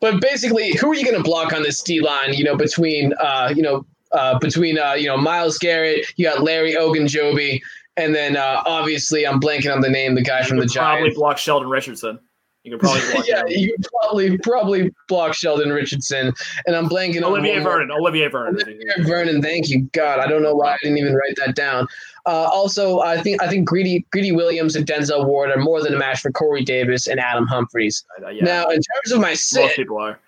[0.00, 2.34] But basically, who are you going to block on this D line?
[2.34, 6.42] You know, between uh, you know, uh, between uh, you know, Myles Garrett, you got
[6.42, 7.60] Larry Ogunjobi,
[7.96, 11.00] and then uh, obviously I'm blanking on the name, the guy you from the Giants.
[11.00, 12.18] Probably block Sheldon Richardson.
[12.64, 16.32] You could probably block yeah, you could probably probably block Sheldon Richardson,
[16.66, 17.90] and I'm blanking Olivier on Vernon.
[17.90, 18.54] Olivier Vernon.
[18.56, 19.42] Olivier Vernon.
[19.42, 20.18] Thank you, God.
[20.18, 21.86] I don't know why I didn't even write that down.
[22.26, 25.94] Uh, also, I think I think Greedy Greedy Williams and Denzel Ward are more than
[25.94, 28.04] a match for Corey Davis and Adam Humphries.
[28.22, 28.44] Uh, yeah.
[28.44, 30.18] Now, in terms of my sit, most people are.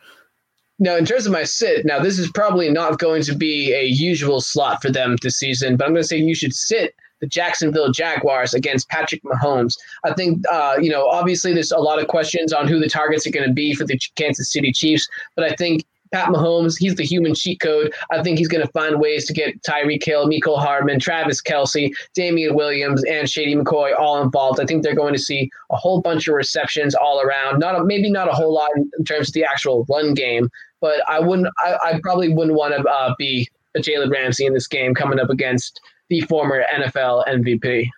[0.79, 3.85] Now, in terms of my sit, now this is probably not going to be a
[3.85, 7.27] usual slot for them this season, but I'm going to say you should sit the
[7.27, 9.77] Jacksonville Jaguars against Patrick Mahomes.
[10.05, 13.27] I think, uh, you know, obviously there's a lot of questions on who the targets
[13.27, 16.97] are going to be for the Kansas City Chiefs, but I think Pat Mahomes, he's
[16.97, 17.93] the human cheat code.
[18.11, 21.93] I think he's going to find ways to get Tyreek Hill, Mecole Hardman, Travis Kelce,
[22.15, 24.61] Damien Williams, and Shady McCoy all involved.
[24.61, 27.61] I think they're going to see a whole bunch of receptions all around.
[27.61, 30.51] Not a, maybe not a whole lot in terms of the actual run game,
[30.81, 31.49] but I wouldn't.
[31.65, 35.21] I, I probably wouldn't want to uh, be a Jalen Ramsey in this game coming
[35.21, 35.81] up against
[36.11, 37.89] the former NFL MVP.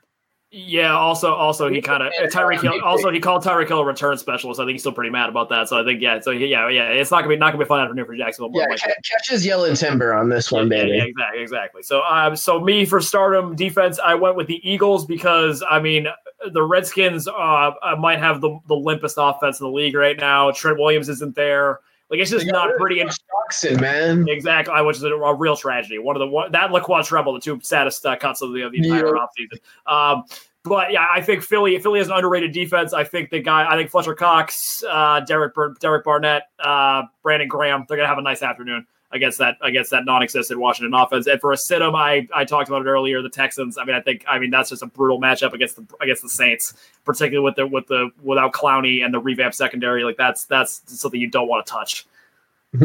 [0.54, 0.92] Yeah.
[0.92, 2.78] Also, also he kind of Tyreek Hill.
[2.84, 4.60] Also, he called Tyreek Hill a return specialist.
[4.60, 5.66] I think he's still pretty mad about that.
[5.68, 6.20] So I think yeah.
[6.20, 6.90] So yeah, yeah.
[6.90, 8.50] It's not gonna be not gonna be fun afternoon for Jacksonville.
[8.52, 10.90] Yeah, like, catches yelling timber on this one, baby.
[10.90, 11.82] Yeah, exactly, exactly.
[11.82, 16.06] So um, so me for stardom defense, I went with the Eagles because I mean
[16.52, 20.50] the Redskins uh, might have the the limpest offense in the league right now.
[20.50, 21.80] Trent Williams isn't there.
[22.12, 23.00] Like it's just not pretty.
[23.00, 24.28] And Jackson, man.
[24.28, 25.98] Exactly, which is a, a, real tragedy.
[25.98, 28.72] One of the one, that Laquan Treble, the two saddest uh, cuts of the, of
[28.72, 29.24] the entire yeah.
[29.24, 29.90] offseason.
[29.90, 30.24] Um,
[30.62, 32.92] but yeah, I think Philly Philly has an underrated defense.
[32.92, 37.86] I think the guy, I think Fletcher Cox, uh, Derek Derek Barnett, uh, Brandon Graham,
[37.88, 41.26] they're gonna have a nice afternoon against that against that non-existent Washington offense.
[41.26, 43.22] And for a situm, I I talked about it earlier.
[43.22, 43.78] The Texans.
[43.78, 46.28] I mean, I think I mean that's just a brutal matchup against the against the
[46.28, 50.04] Saints, particularly with the with the without Clowney and the revamp secondary.
[50.04, 52.06] Like that's that's something you don't want to touch
[52.74, 52.80] at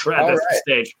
[0.00, 0.38] this right.
[0.66, 0.96] stage.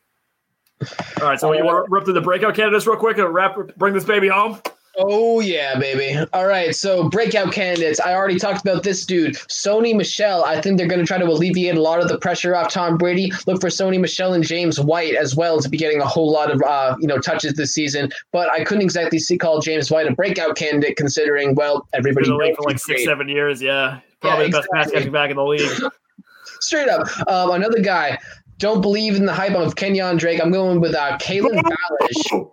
[1.20, 3.56] All right, so you want to rip through the breakout candidates real quick and wrap
[3.76, 4.60] bring this baby home.
[4.96, 6.18] Oh yeah, baby.
[6.34, 6.74] All right.
[6.74, 7.98] So breakout candidates.
[7.98, 10.44] I already talked about this dude, Sony Michel.
[10.44, 12.98] I think they're going to try to alleviate a lot of the pressure off Tom
[12.98, 13.32] Brady.
[13.46, 16.50] Look for Sony Michel and James White as well to be getting a whole lot
[16.50, 18.10] of uh, you know touches this season.
[18.32, 22.48] But I couldn't exactly see call James White a breakout candidate considering well everybody been
[22.48, 23.06] in for like six great.
[23.06, 23.62] seven years.
[23.62, 25.70] Yeah, probably yeah, the best pass catching back in the league.
[26.60, 28.18] Straight up, um, another guy.
[28.58, 30.40] Don't believe in the hype of Kenyan Drake.
[30.40, 32.50] I'm going with uh, Kalen Ballage.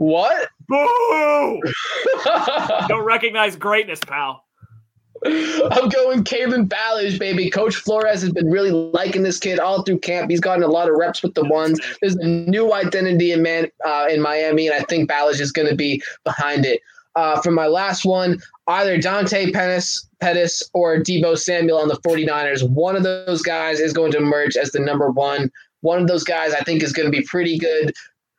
[0.00, 0.48] What?
[0.70, 1.60] Boo!
[2.88, 4.44] Don't recognize greatness, pal.
[5.26, 7.50] I'm going Kalen Ballage, baby.
[7.50, 10.30] Coach Flores has been really liking this kid all through camp.
[10.30, 11.78] He's gotten a lot of reps with the ones.
[12.00, 15.68] There's a new identity in man uh, in Miami, and I think Ballage is going
[15.68, 16.80] to be behind it.
[17.16, 22.68] Uh, for my last one, either Dante Pettis, Pettis or Deebo Samuel on the 49ers.
[22.70, 25.50] One of those guys is going to emerge as the number one.
[25.80, 27.92] One of those guys I think is going to be pretty good.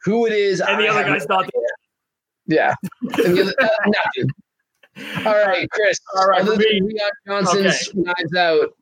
[0.03, 1.47] Who it is, and the I other guy's not.
[2.51, 2.75] Yeah.
[3.13, 5.25] Other, uh, nothing.
[5.25, 5.99] All right, Chris.
[6.17, 8.01] All right, other than Leon Johnson's okay.
[8.01, 8.73] knives out.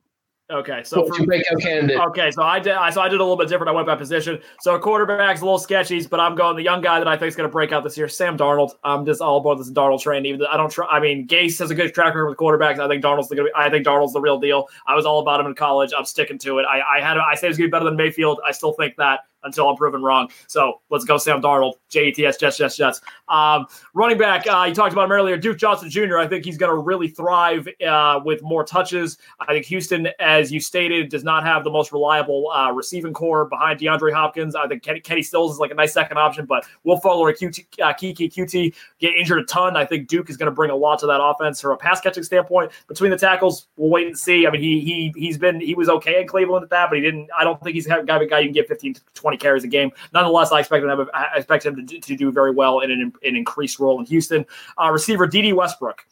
[0.52, 2.00] Okay, so for breakout candidate.
[2.00, 2.74] Okay, so I did.
[2.74, 3.70] I so I did a little bit different.
[3.70, 4.40] I went by position.
[4.62, 7.36] So quarterback's a little sketchy, but I'm going the young guy that I think is
[7.36, 8.72] going to break out this year, Sam Darnold.
[8.84, 10.26] I'm just all about this Darnold train.
[10.26, 10.88] Even though I don't try.
[10.88, 12.80] I mean, Gase has a good track record with quarterbacks.
[12.80, 13.36] I think Darnold's the.
[13.36, 14.68] Be I think Darnold's the real deal.
[14.88, 15.92] I was all about him in college.
[15.96, 16.64] I'm sticking to it.
[16.64, 17.18] I, I had.
[17.18, 18.40] I say he's going to be better than Mayfield.
[18.44, 20.30] I still think that until I'm proven wrong.
[20.48, 23.02] So let's go, Sam Darnold, JETS, Jets, Jets, Jets.
[23.28, 26.18] Um, running back, uh, you talked about him earlier, Duke Johnson Jr.
[26.18, 29.18] I think he's going to really thrive uh, with more touches.
[29.40, 33.46] I think Houston, as you stated, does not have the most reliable uh, receiving corps
[33.46, 34.56] behind DeAndre Hopkins.
[34.56, 37.38] I think Kenny, Kenny Stills is like a nice second option, but Will Fuller and
[37.38, 39.78] QT, uh, Keke Coutee get injured a ton.
[39.78, 42.02] I think Duke is going to bring a lot to that offense from a pass
[42.02, 42.72] catching standpoint.
[42.88, 44.48] Between the tackles, we'll wait and see.
[44.48, 47.02] I mean, he he he's been he was okay in Cleveland at that, but he
[47.02, 47.30] didn't.
[47.38, 49.68] I don't think he's a guy, guy you can get 15 to 20 carries a
[49.68, 49.92] game.
[50.14, 53.14] Nonetheless, I expect him, I expect him to, do, to do very well in an,
[53.24, 54.46] an increased role in Houston.
[54.82, 56.06] Uh, receiver Dede Westbrook.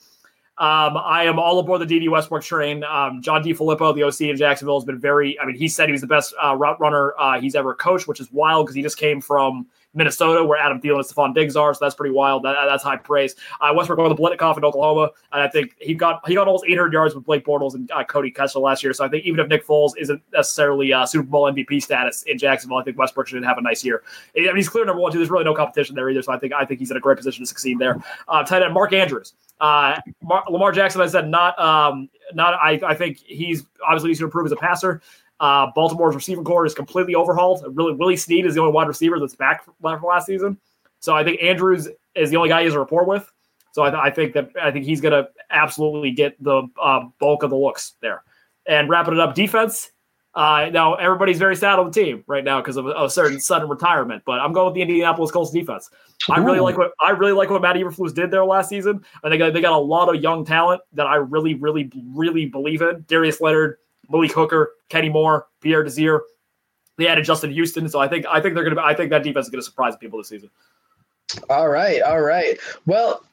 [0.59, 2.83] Um, I am all aboard the Dede Westbrook train.
[2.83, 5.39] Um, John Filippo, the OC in Jacksonville, has been very.
[5.39, 8.07] I mean, he said he was the best uh, route runner uh, he's ever coached,
[8.07, 11.55] which is wild because he just came from Minnesota, where Adam Thielen and Stefon Diggs
[11.55, 11.73] are.
[11.73, 12.43] So that's pretty wild.
[12.43, 13.35] That, that's high praise.
[13.59, 16.65] Uh, Westbrook won the Biletnikoff in Oklahoma, and I think he got he got almost
[16.67, 18.93] 800 yards with Blake Bortles and uh, Cody Kessler last year.
[18.93, 22.37] So I think even if Nick Foles isn't necessarily uh, Super Bowl MVP status in
[22.37, 24.03] Jacksonville, I think Westbrook should have a nice year.
[24.37, 25.17] I mean, he's clear number one too.
[25.17, 26.21] There's really no competition there either.
[26.21, 28.01] So I think I think he's in a great position to succeed there.
[28.27, 29.33] Uh, tight end Mark Andrews.
[29.59, 32.53] Uh, Mar- Lamar Jackson, I said, not um, not.
[32.55, 35.01] I, I think he's obviously needs to improve as a passer.
[35.39, 37.63] Uh, Baltimore's receiving corps is completely overhauled.
[37.75, 40.57] Really, Willie Snead is the only wide receiver that's back from last season.
[40.99, 43.31] So I think Andrews is the only guy he has a rapport with.
[43.71, 47.01] So I, th- I think that I think he's going to absolutely get the uh,
[47.19, 48.23] bulk of the looks there.
[48.65, 49.91] And wrapping it up, defense.
[50.33, 53.39] Uh, now everybody's very sad on the team right now because of a, a, certain
[53.39, 54.21] sudden retirement.
[54.23, 55.89] But I'm going with the Indianapolis Colts defense.
[56.29, 59.03] I really like what I really like what Matt Eberflus did there last season.
[59.23, 62.83] I think they got a lot of young talent that I really, really, really believe
[62.83, 63.03] in.
[63.07, 63.77] Darius Leonard,
[64.09, 66.21] Malik Hooker, Kenny Moore, Pierre Desir.
[66.97, 68.81] They added Justin Houston, so I think I think they're gonna.
[68.81, 70.49] I think that defense is gonna surprise people this season.
[71.49, 72.57] All right, all right.
[72.85, 73.23] Well,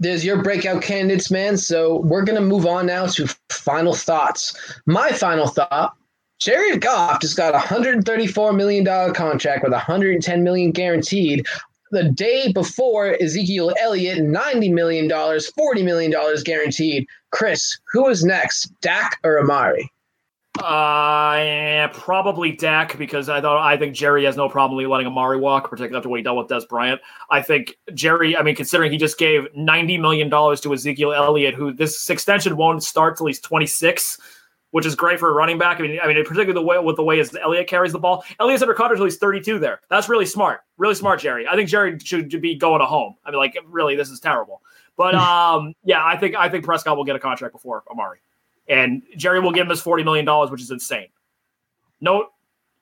[0.00, 1.56] there's your breakout candidates, man.
[1.56, 4.80] So we're gonna move on now to final thoughts.
[4.86, 5.94] My final thought
[6.42, 11.46] Jared Goff just got a $134 million contract with 110 million guaranteed.
[11.92, 16.12] The day before Ezekiel Elliott, $90 million, $40 million
[16.42, 17.06] guaranteed.
[17.30, 19.88] Chris, who is next, Dak or Amari?
[20.58, 25.38] Uh, yeah, probably Dak because I thought I think Jerry has no problem letting Amari
[25.38, 27.00] walk, particularly after what he dealt with Dez Bryant.
[27.30, 31.54] I think Jerry, I mean, considering he just gave ninety million dollars to Ezekiel Elliott,
[31.54, 34.18] who this extension won't start till he's twenty six
[34.72, 35.78] which is great for a running back.
[35.78, 38.24] I mean, I mean, particularly the way with the way as Elliott carries the ball.
[38.40, 39.58] Elliott's under contract until he's 32.
[39.58, 41.46] There, that's really smart, really smart, Jerry.
[41.46, 43.14] I think Jerry should be going to home.
[43.24, 44.62] I mean, like, really, this is terrible.
[44.96, 48.18] But um, yeah, I think I think Prescott will get a contract before Amari,
[48.68, 51.08] and Jerry will give him his 40 million dollars, which is insane.
[52.00, 52.28] No,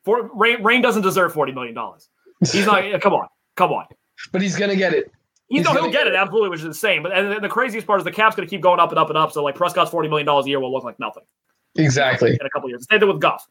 [0.05, 2.09] for, Rain, Rain doesn't deserve 40 million dollars.
[2.41, 3.01] He's not.
[3.01, 3.87] come on, come on.
[4.33, 5.11] But he's gonna get it.
[5.49, 7.03] He's, he's no, he'll get it absolutely, which is insane.
[7.03, 9.09] But and the craziest part is the cap's going to keep going up and up
[9.09, 9.33] and up.
[9.33, 11.25] So like Prescott's forty million dollars a year will look like nothing.
[11.77, 12.31] Exactly.
[12.31, 12.85] In a couple years.
[12.85, 13.47] Stay there with Goff.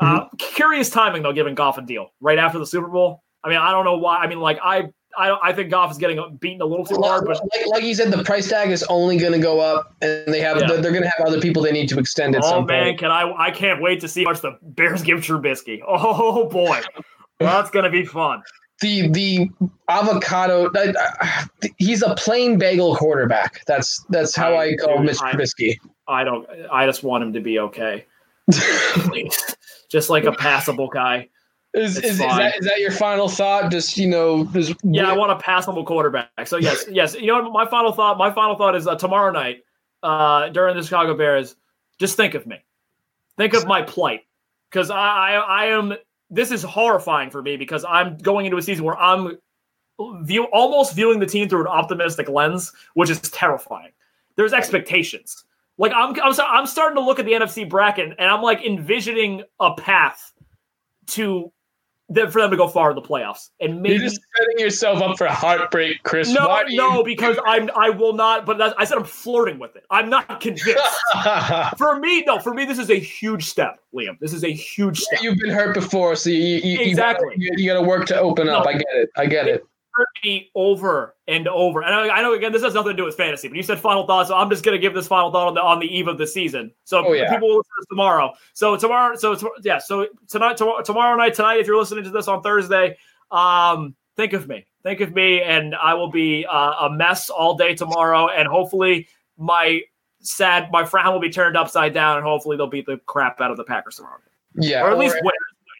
[0.00, 0.16] Uh, mm-hmm.
[0.18, 3.22] Uh, curious timing though, giving Goff a deal right after the Super Bowl.
[3.44, 4.18] I mean, I don't know why.
[4.18, 4.84] I mean, like I,
[5.16, 7.24] I, I think Goff is getting beaten a little too hard.
[7.24, 10.32] But like, like you said, the price tag is only going to go up, and
[10.32, 10.66] they have yeah.
[10.66, 12.42] they're, going to have other people they need to extend it.
[12.44, 12.98] Oh man, point.
[12.98, 13.32] can I?
[13.36, 15.80] I can't wait to see how much the Bears give Trubisky.
[15.88, 16.80] Oh boy,
[17.38, 18.42] that's going to be fun.
[18.80, 19.48] The the
[19.88, 20.70] avocado.
[20.70, 20.92] Uh,
[21.78, 23.64] he's a plain bagel quarterback.
[23.66, 25.32] That's that's how I, I call Mr.
[25.32, 25.76] Trubisky.
[26.08, 26.48] I don't.
[26.70, 28.06] I just want him to be okay.
[29.90, 31.28] just like a passable guy.
[31.74, 33.70] Is, is, is, that, is that your final thought?
[33.70, 36.46] Just you know, just yeah, I want to pass him a passable quarterback.
[36.46, 37.14] So yes, yes.
[37.14, 37.52] You know what?
[37.52, 38.18] My final thought.
[38.18, 39.64] My final thought is uh, tomorrow night
[40.02, 41.56] uh, during the Chicago Bears.
[41.98, 42.58] Just think of me.
[43.38, 44.20] Think of my plight
[44.70, 45.94] because I, I I am.
[46.28, 49.38] This is horrifying for me because I'm going into a season where I'm
[50.22, 53.92] view almost viewing the team through an optimistic lens, which is terrifying.
[54.36, 55.44] There's expectations.
[55.78, 59.42] Like I'm, I'm, I'm starting to look at the NFC bracket and I'm like envisioning
[59.60, 60.32] a path
[61.08, 61.50] to
[62.14, 63.50] them for them to go far in the playoffs.
[63.60, 66.32] And maybe you're just setting yourself up for heartbreak, Chris.
[66.32, 68.46] No, no, because I'm I will not.
[68.46, 69.84] But I said I'm flirting with it.
[69.90, 70.82] I'm not convinced.
[71.78, 72.38] for me, no.
[72.38, 74.18] For me, this is a huge step, Liam.
[74.20, 75.22] This is a huge step.
[75.22, 78.46] You've been hurt before, so you, you exactly you, you got to work to open
[78.46, 78.66] no, up.
[78.66, 79.10] I get it.
[79.16, 79.66] I get it
[80.24, 81.82] me over and over.
[81.82, 83.78] And I, I, know again, this has nothing to do with fantasy, but you said
[83.78, 85.86] final thoughts, so I'm just going to give this final thought on the on the
[85.86, 86.72] eve of the season.
[86.84, 87.30] So oh, yeah.
[87.30, 88.32] people will listen to this tomorrow.
[88.54, 92.28] So tomorrow, so yeah, so tonight, tomorrow, tomorrow night, tonight, if you're listening to this
[92.28, 92.96] on Thursday,
[93.30, 97.56] um, think of me, think of me, and I will be uh, a mess all
[97.56, 99.80] day tomorrow, and hopefully my
[100.20, 103.50] sad my frown will be turned upside down, and hopefully they'll beat the crap out
[103.50, 104.18] of the Packers tomorrow.
[104.54, 105.32] Yeah, or at least win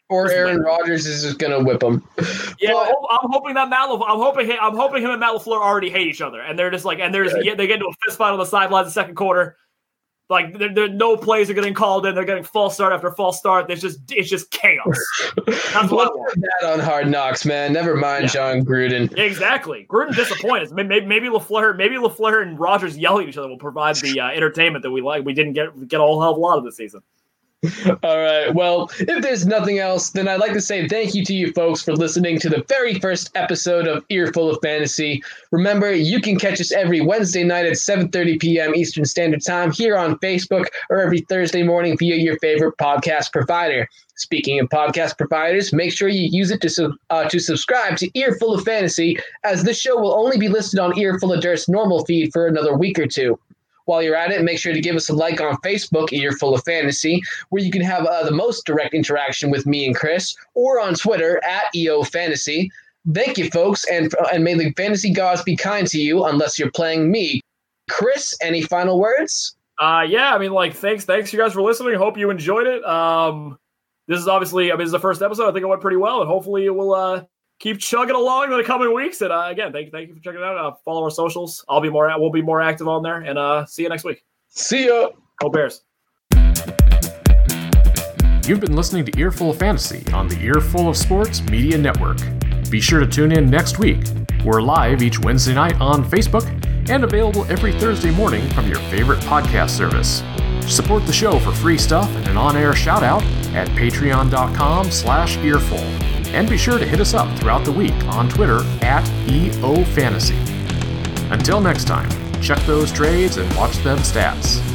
[0.09, 2.03] or Aaron Rodgers is just gonna whip him.
[2.59, 3.89] Yeah, but, I'm hoping that Matt.
[3.89, 4.51] I'm hoping.
[4.59, 7.13] I'm hoping him and Matt LaFleur already hate each other, and they're just like, and
[7.13, 9.57] there's yeah, they get into a fist fight on the sidelines the second quarter.
[10.29, 12.15] Like, there, there, no plays are getting called in.
[12.15, 13.67] They're getting false start after false start.
[13.67, 14.97] There's just it's just chaos.
[15.45, 17.73] That's what That on Hard Knocks, man.
[17.73, 18.29] Never mind, yeah.
[18.29, 19.15] Jon Gruden.
[19.17, 19.85] Exactly.
[19.89, 20.71] Gruden disappointed.
[20.71, 24.29] maybe, maybe LaFleur, maybe LaFleur and Rodgers yelling at each other will provide the uh,
[24.29, 25.25] entertainment that we like.
[25.25, 27.01] We didn't get get a whole hell of a lot of this season.
[28.03, 28.53] All right.
[28.53, 31.81] Well, if there's nothing else, then I'd like to say thank you to you folks
[31.81, 35.23] for listening to the very first episode of Earful of Fantasy.
[35.51, 38.75] Remember, you can catch us every Wednesday night at 7:30 p.m.
[38.75, 43.87] Eastern Standard Time here on Facebook or every Thursday morning via your favorite podcast provider.
[44.15, 48.53] Speaking of podcast providers, make sure you use it to uh, to subscribe to Earful
[48.53, 52.33] of Fantasy, as this show will only be listed on Earful of Dirt's normal feed
[52.33, 53.39] for another week or two.
[53.85, 56.63] While you're at it, make sure to give us a like on Facebook, Earful of
[56.63, 60.79] Fantasy, where you can have uh, the most direct interaction with me and Chris, or
[60.79, 62.71] on Twitter at EO Fantasy.
[63.13, 66.71] Thank you, folks, and and may the fantasy gods be kind to you, unless you're
[66.71, 67.41] playing me.
[67.89, 69.55] Chris, any final words?
[69.79, 71.95] Uh, yeah, I mean, like, thanks, thanks, you guys for listening.
[71.95, 72.83] Hope you enjoyed it.
[72.85, 73.57] Um,
[74.07, 75.49] this is obviously, I mean, this is the first episode.
[75.49, 77.23] I think it went pretty well, and hopefully, it will uh
[77.59, 79.21] keep chugging along in the coming weeks.
[79.21, 80.57] And uh, again, thank, thank you for checking it out.
[80.57, 81.63] Uh, follow our socials.
[81.69, 83.21] I'll be more, we'll be more active on there.
[83.21, 84.25] And uh, see you next week.
[84.49, 85.09] See ya.
[85.39, 85.81] Go Bears.
[88.45, 92.17] You've been listening to Earful of Fantasy on the Earful of Sports Media Network.
[92.69, 94.03] Be sure to tune in next week.
[94.43, 96.43] We're live each Wednesday night on Facebook
[96.89, 100.21] and available every Thursday morning from your favorite podcast service.
[100.69, 103.23] Support the show for free stuff and an on-air shout-out
[103.53, 106.12] at patreon.com slash earful.
[106.33, 110.39] And be sure to hit us up throughout the week on Twitter at EOFantasy.
[111.31, 112.09] Until next time,
[112.41, 114.72] check those trades and watch them stats.